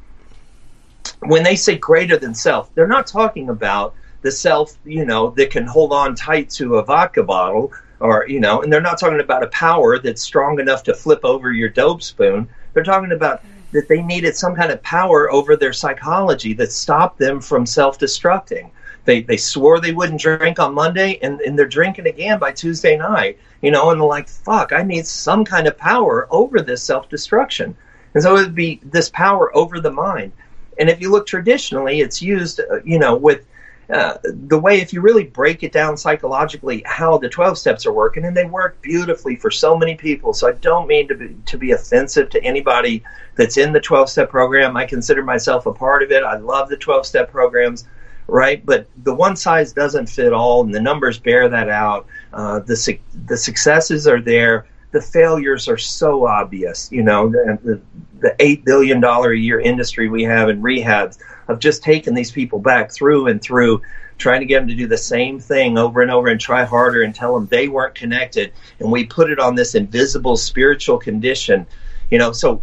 [1.20, 5.52] When they say greater than self, they're not talking about the self, you know, that
[5.52, 9.20] can hold on tight to a vodka bottle, or you know, and they're not talking
[9.20, 12.48] about a power that's strong enough to flip over your dope spoon.
[12.74, 13.44] They're talking about
[13.74, 18.00] that they needed some kind of power over their psychology that stopped them from self
[18.00, 18.70] destructing.
[19.06, 22.96] They, they swore they wouldn't drink on Monday and, and they're drinking again by Tuesday
[22.96, 26.82] night, you know, and they're like, fuck, I need some kind of power over this
[26.82, 27.76] self destruction.
[28.14, 30.32] And so it would be this power over the mind.
[30.80, 33.46] And if you look traditionally, it's used, uh, you know, with
[33.90, 37.92] uh, the way, if you really break it down psychologically, how the 12 steps are
[37.92, 40.34] working, and they work beautifully for so many people.
[40.34, 43.04] So I don't mean to be, to be offensive to anybody
[43.36, 44.78] that's in the 12 step program.
[44.78, 46.24] I consider myself a part of it.
[46.24, 47.86] I love the 12 step programs,
[48.28, 48.66] right?
[48.66, 52.08] But the one size doesn't fit all, and the numbers bear that out.
[52.32, 54.66] Uh, the, the successes are there.
[54.92, 56.90] The failures are so obvious.
[56.92, 57.82] You know, the, the,
[58.20, 61.18] the $8 billion a year industry we have in rehabs
[61.48, 63.82] of just taking these people back through and through,
[64.18, 67.04] trying to get them to do the same thing over and over and try harder
[67.04, 68.54] and tell them they weren't connected.
[68.80, 71.66] And we put it on this invisible spiritual condition.
[72.10, 72.62] You know, so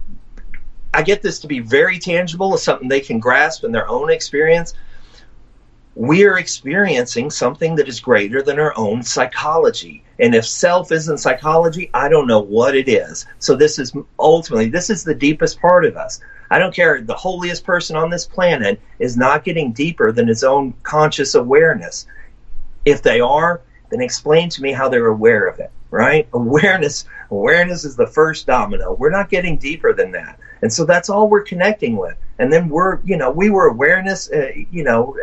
[0.93, 4.75] I get this to be very tangible, something they can grasp in their own experience.
[5.95, 10.05] We are experiencing something that is greater than our own psychology.
[10.19, 13.27] And if self isn't psychology, I don't know what it is.
[13.39, 16.21] So this is ultimately this is the deepest part of us.
[16.51, 17.01] I don't care.
[17.01, 22.07] The holiest person on this planet is not getting deeper than his own conscious awareness.
[22.85, 26.29] If they are, then explain to me how they're aware of it, right?
[26.33, 28.95] Awareness, awareness is the first domino.
[28.95, 30.39] We're not getting deeper than that.
[30.63, 32.17] And so that's all we're connecting with.
[32.39, 35.17] And then we're, you know, we were awareness, uh, you know,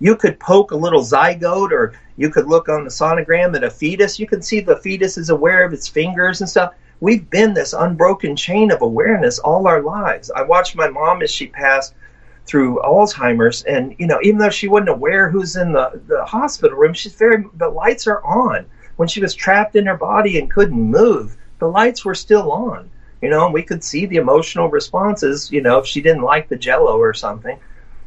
[0.00, 3.70] you could poke a little zygote or you could look on the sonogram at a
[3.70, 4.18] fetus.
[4.18, 7.72] You can see the fetus is aware of its fingers and stuff we've been this
[7.72, 10.30] unbroken chain of awareness all our lives.
[10.30, 11.94] I watched my mom as she passed
[12.46, 16.76] through Alzheimer's, and you know, even though she wasn't aware who's in the, the hospital
[16.76, 18.66] room, she's very the lights are on.
[18.96, 22.90] When she was trapped in her body and couldn't move, the lights were still on.
[23.22, 25.50] You know, and we could see the emotional responses.
[25.50, 27.58] You know, if she didn't like the Jello or something,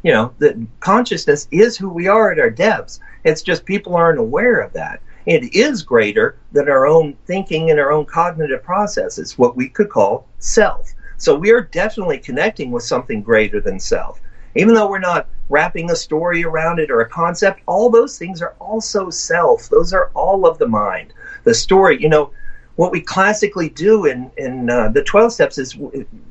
[0.04, 3.00] you know, the consciousness is who we are at our depths.
[3.24, 7.80] It's just people aren't aware of that it is greater than our own thinking and
[7.80, 10.94] our own cognitive processes, what we could call self.
[11.18, 14.22] So we are definitely connecting with something greater than self.
[14.56, 18.42] Even though we're not wrapping a story around it or a concept, all those things
[18.42, 19.68] are also self.
[19.68, 21.14] Those are all of the mind.
[21.44, 22.32] The story, you know,
[22.78, 25.76] what we classically do in in uh, the 12 steps is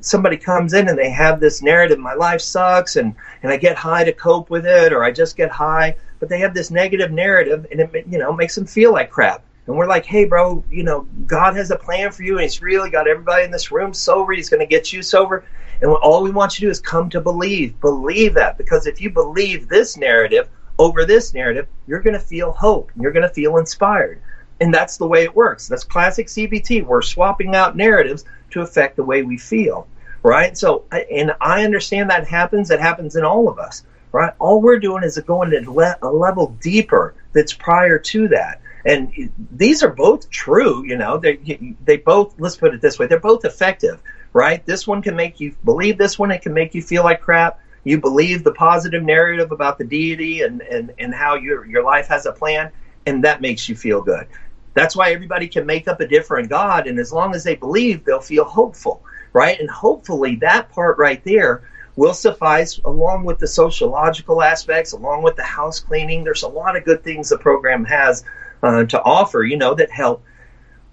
[0.01, 3.76] somebody comes in and they have this narrative my life sucks and and I get
[3.76, 7.11] high to cope with it or I just get high but they have this negative
[7.11, 10.62] narrative and it you know makes them feel like crap and we're like hey bro
[10.71, 13.71] you know God has a plan for you and he's really got everybody in this
[13.71, 15.45] room sober he's going to get you sober
[15.83, 19.01] and all we want you to do is come to believe believe that because if
[19.01, 20.49] you believe this narrative
[20.79, 24.21] over this narrative you're going to feel hope and you're going to feel inspired
[24.61, 25.69] and that's the way it works.
[25.69, 26.85] That's classic CBT.
[26.85, 29.87] We're swapping out narratives to affect the way we feel,
[30.23, 30.57] right?
[30.57, 32.71] So, and I understand that happens.
[32.71, 33.85] It happens in all of us,
[34.17, 34.33] right?
[34.39, 38.62] All we're doing is going to le- a level deeper that's prior to that.
[38.87, 41.19] And these are both true, you know.
[41.19, 42.35] They they both.
[42.39, 44.01] Let's put it this way: they're both effective,
[44.33, 44.64] right?
[44.64, 46.31] This one can make you believe this one.
[46.31, 47.61] It can make you feel like crap.
[47.85, 52.07] You believe the positive narrative about the deity and and and how your your life
[52.07, 52.71] has a plan,
[53.05, 54.29] and that makes you feel good.
[54.73, 58.05] That's why everybody can make up a different God, and as long as they believe,
[58.05, 59.03] they'll feel hopeful,
[59.35, 59.61] right?
[59.61, 61.64] And hopefully, that part right there
[61.97, 66.22] will suffice along with the sociological aspects, along with the house cleaning.
[66.22, 68.24] There's a lot of good things the program has
[68.62, 70.22] uh, to offer, you know, that help.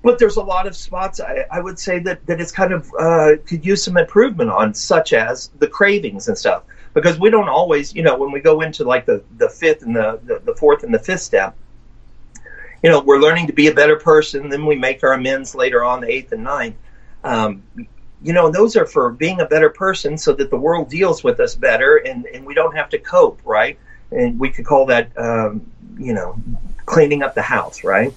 [0.01, 2.91] But there's a lot of spots I, I would say that, that it's kind of
[2.99, 6.63] uh, could use some improvement on, such as the cravings and stuff.
[6.93, 9.95] Because we don't always, you know, when we go into like the, the fifth and
[9.95, 11.55] the, the, the fourth and the fifth step,
[12.83, 14.49] you know, we're learning to be a better person.
[14.49, 16.75] Then we make our amends later on, the eighth and ninth.
[17.23, 17.63] Um,
[18.24, 21.39] you know, those are for being a better person so that the world deals with
[21.39, 23.78] us better and, and we don't have to cope, right?
[24.11, 26.38] And we could call that, um, you know,
[26.86, 28.13] cleaning up the house, right?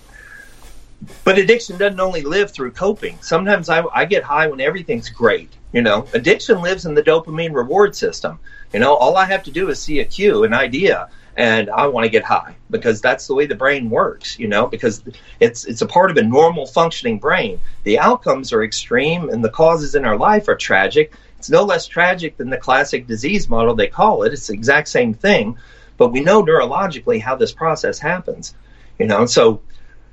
[1.25, 3.19] But addiction doesn't only live through coping.
[3.21, 5.53] Sometimes I, I get high when everything's great.
[5.73, 8.39] You know, addiction lives in the dopamine reward system.
[8.73, 11.87] You know, all I have to do is see a cue, an idea, and I
[11.87, 15.03] want to get high because that's the way the brain works, you know, because
[15.39, 17.61] it's it's a part of a normal functioning brain.
[17.85, 21.13] The outcomes are extreme and the causes in our life are tragic.
[21.39, 24.33] It's no less tragic than the classic disease model they call it.
[24.33, 25.59] It's the exact same thing,
[25.99, 28.55] but we know neurologically how this process happens,
[28.99, 29.27] you know.
[29.27, 29.61] So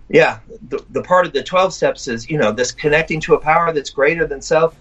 [0.10, 3.40] yeah, the, the part of the 12 steps is, you know, this connecting to a
[3.40, 4.76] power that's greater than self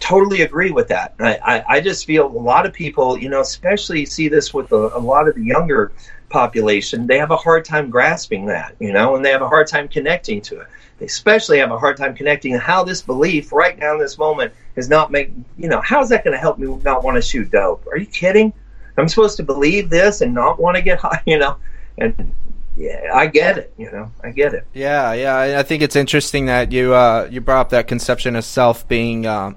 [0.00, 1.14] totally agree with that.
[1.18, 4.72] I, I, I, just feel a lot of people, you know, especially see this with
[4.72, 5.92] a, a, lot of the younger
[6.30, 9.66] population, they have a hard time grasping that, you know, and they have a hard
[9.66, 10.66] time connecting to it.
[10.98, 14.52] They especially have a hard time connecting how this belief right now in this moment
[14.76, 17.22] is not make, you know, how is that going to help me not want to
[17.22, 17.86] shoot dope?
[17.86, 18.52] Are you kidding?
[18.96, 21.56] I'm supposed to believe this and not want to get high, you know,
[21.98, 22.34] and
[22.80, 23.74] yeah, I get it.
[23.76, 24.66] You know, I get it.
[24.72, 25.58] Yeah, yeah.
[25.58, 29.26] I think it's interesting that you uh, you brought up that conception of self being
[29.26, 29.56] um,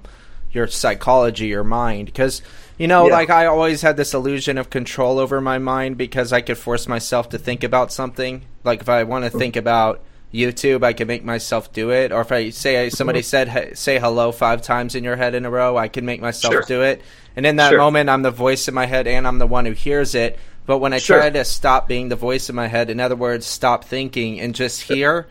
[0.52, 2.42] your psychology, your mind, because
[2.76, 3.14] you know, yeah.
[3.14, 6.86] like I always had this illusion of control over my mind because I could force
[6.86, 8.42] myself to think about something.
[8.62, 9.38] Like if I want to mm-hmm.
[9.38, 10.02] think about
[10.32, 12.12] YouTube, I can make myself do it.
[12.12, 13.52] Or if I say somebody mm-hmm.
[13.54, 16.52] said say hello five times in your head in a row, I can make myself
[16.52, 16.62] sure.
[16.62, 17.00] do it.
[17.36, 17.78] And in that sure.
[17.78, 20.38] moment, I'm the voice in my head and I'm the one who hears it.
[20.66, 21.18] But when I sure.
[21.18, 24.54] try to stop being the voice in my head, in other words, stop thinking and
[24.54, 25.26] just hear,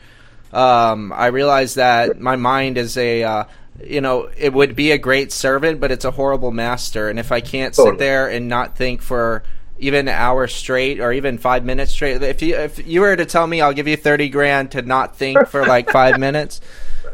[0.51, 3.43] um, I realize that my mind is a uh,
[3.83, 7.09] you know, it would be a great servant, but it's a horrible master.
[7.09, 7.93] And if I can't totally.
[7.93, 9.43] sit there and not think for
[9.79, 13.25] even an hour straight or even five minutes straight, if you if you were to
[13.25, 16.61] tell me I'll give you thirty grand to not think for like five minutes,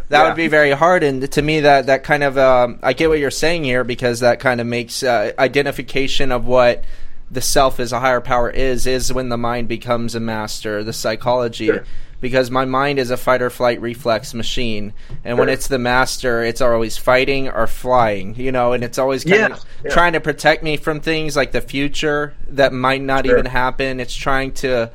[0.09, 0.27] that yeah.
[0.27, 1.03] would be very hard.
[1.03, 4.19] And to me, that that kind of um, I get what you're saying here because
[4.19, 6.83] that kind of makes uh, identification of what
[7.31, 10.83] the self as a higher power is is when the mind becomes a master.
[10.83, 11.67] The psychology.
[11.67, 11.85] Sure
[12.21, 15.35] because my mind is a fight or flight reflex machine and sure.
[15.35, 19.37] when it's the master it's always fighting or flying you know and it's always kind
[19.37, 19.91] yeah, of yeah.
[19.91, 23.37] trying to protect me from things like the future that might not sure.
[23.37, 24.91] even happen it's trying to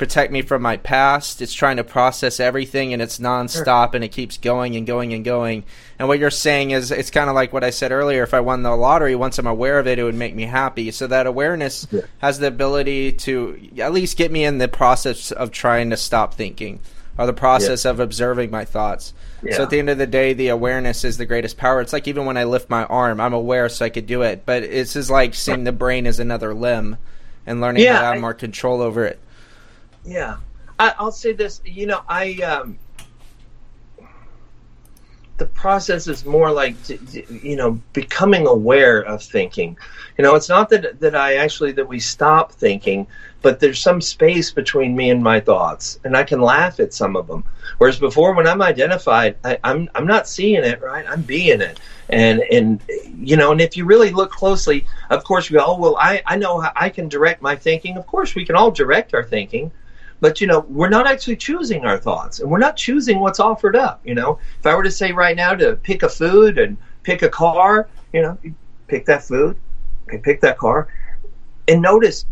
[0.00, 1.42] protect me from my past.
[1.42, 5.22] It's trying to process everything and it's nonstop and it keeps going and going and
[5.22, 5.62] going.
[5.98, 8.22] And what you're saying is it's kind of like what I said earlier.
[8.22, 10.90] If I won the lottery, once I'm aware of it, it would make me happy.
[10.90, 12.00] So that awareness yeah.
[12.16, 16.32] has the ability to at least get me in the process of trying to stop
[16.32, 16.80] thinking
[17.18, 17.90] or the process yeah.
[17.90, 19.12] of observing my thoughts.
[19.42, 19.58] Yeah.
[19.58, 21.82] So at the end of the day, the awareness is the greatest power.
[21.82, 24.46] It's like even when I lift my arm, I'm aware so I could do it.
[24.46, 26.96] But it's just like seeing the brain as another limb
[27.44, 29.20] and learning how to have more control over it.
[30.04, 30.36] Yeah,
[30.78, 31.60] I, will say this.
[31.64, 32.78] You know, I um,
[35.40, 39.76] the process is more like you know becoming aware of thinking.
[40.16, 43.06] You know, it's not that that I actually that we stop thinking,
[43.40, 47.16] but there's some space between me and my thoughts, and I can laugh at some
[47.16, 47.44] of them.
[47.78, 51.06] Whereas before, when I'm identified, I, I'm I'm not seeing it, right?
[51.08, 51.80] I'm being it,
[52.10, 52.82] and and
[53.16, 55.96] you know, and if you really look closely, of course, we all will.
[55.96, 57.96] I I know I can direct my thinking.
[57.96, 59.72] Of course, we can all direct our thinking
[60.20, 63.74] but you know we're not actually choosing our thoughts and we're not choosing what's offered
[63.74, 64.38] up you know.
[64.58, 67.88] If i were to say right now to pick a food and pick a car
[68.12, 68.38] you know
[68.86, 69.56] pick that food
[70.08, 70.88] and pick that car.
[71.68, 72.26] And notice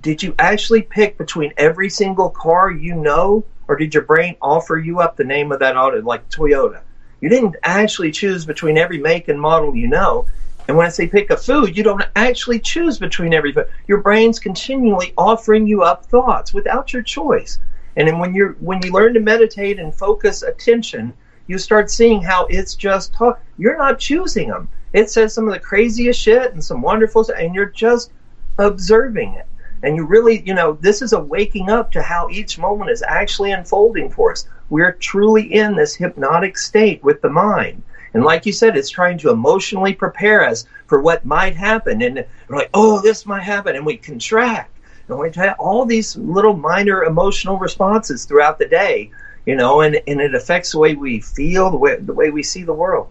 [0.00, 4.76] did you actually pick between every single car you know or did your brain offer
[4.76, 6.82] you up the name of that auto like toyota?
[7.20, 10.26] You didn't actually choose between every make and model you know
[10.66, 13.66] and when I say pick a food, you don't actually choose between every food.
[13.86, 17.58] Your brain's continually offering you up thoughts without your choice.
[17.96, 21.12] And then when you when you learn to meditate and focus attention,
[21.46, 23.40] you start seeing how it's just talk.
[23.58, 24.68] You're not choosing them.
[24.94, 28.12] It says some of the craziest shit and some wonderful stuff, and you're just
[28.58, 29.46] observing it.
[29.82, 33.02] And you really, you know, this is a waking up to how each moment is
[33.02, 34.48] actually unfolding for us.
[34.70, 37.82] We're truly in this hypnotic state with the mind.
[38.14, 42.00] And like you said, it's trying to emotionally prepare us for what might happen.
[42.00, 43.74] And we're like, oh, this might happen.
[43.76, 44.70] And we contract.
[45.08, 49.10] And we have all these little minor emotional responses throughout the day,
[49.44, 52.42] you know, and, and it affects the way we feel, the way, the way we
[52.42, 53.08] see the world.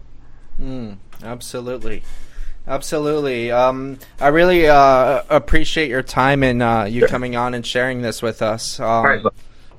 [0.60, 2.02] Mm, absolutely.
[2.66, 3.52] Absolutely.
[3.52, 7.08] Um, I really uh, appreciate your time and uh, you sure.
[7.08, 8.80] coming on and sharing this with us.
[8.80, 9.24] Um, All right.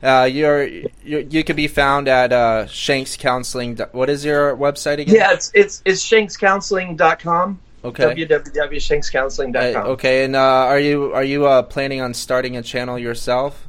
[0.05, 3.77] Uh, you're, you you can be found at uh, Shanks Counseling.
[3.91, 5.15] What is your website again?
[5.15, 7.59] Yeah, it's it's, it's shankscounseling.com.
[7.83, 8.03] Okay.
[8.03, 9.85] www.shankscounseling.com.
[9.85, 13.67] Uh, okay, and uh, are you are you uh, planning on starting a channel yourself?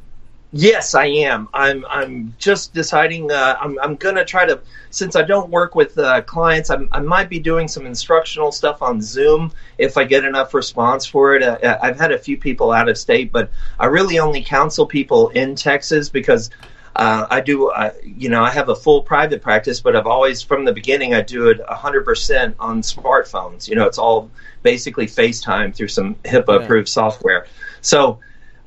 [0.53, 1.49] Yes, I am.
[1.53, 1.85] I'm.
[1.89, 3.29] I'm just deciding.
[3.31, 3.77] Uh, I'm.
[3.79, 4.61] I'm gonna try to.
[4.91, 8.81] Since I don't work with uh, clients, I'm, i might be doing some instructional stuff
[8.81, 11.43] on Zoom if I get enough response for it.
[11.43, 15.29] Uh, I've had a few people out of state, but I really only counsel people
[15.29, 16.49] in Texas because
[16.95, 17.69] uh, I do.
[17.69, 21.13] Uh, you know, I have a full private practice, but I've always, from the beginning,
[21.13, 23.67] I do it 100% on smartphones.
[23.67, 24.31] You know, it's all
[24.63, 26.93] basically FaceTime through some HIPAA-approved yeah.
[26.93, 27.47] software.
[27.81, 28.19] So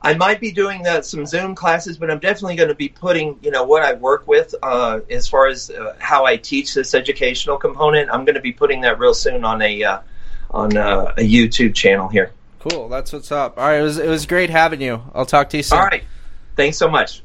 [0.02, 3.38] I might be doing that, some Zoom classes, but I'm definitely going to be putting,
[3.42, 6.94] you know, what I work with uh, as far as uh, how I teach this
[6.94, 8.08] educational component.
[8.10, 10.00] I'm going to be putting that real soon on a uh,
[10.50, 12.32] on uh, a YouTube channel here.
[12.60, 13.58] Cool, that's what's up.
[13.58, 15.02] All right, it was it was great having you.
[15.14, 15.78] I'll talk to you soon.
[15.78, 16.04] All right,
[16.56, 17.22] thanks so much.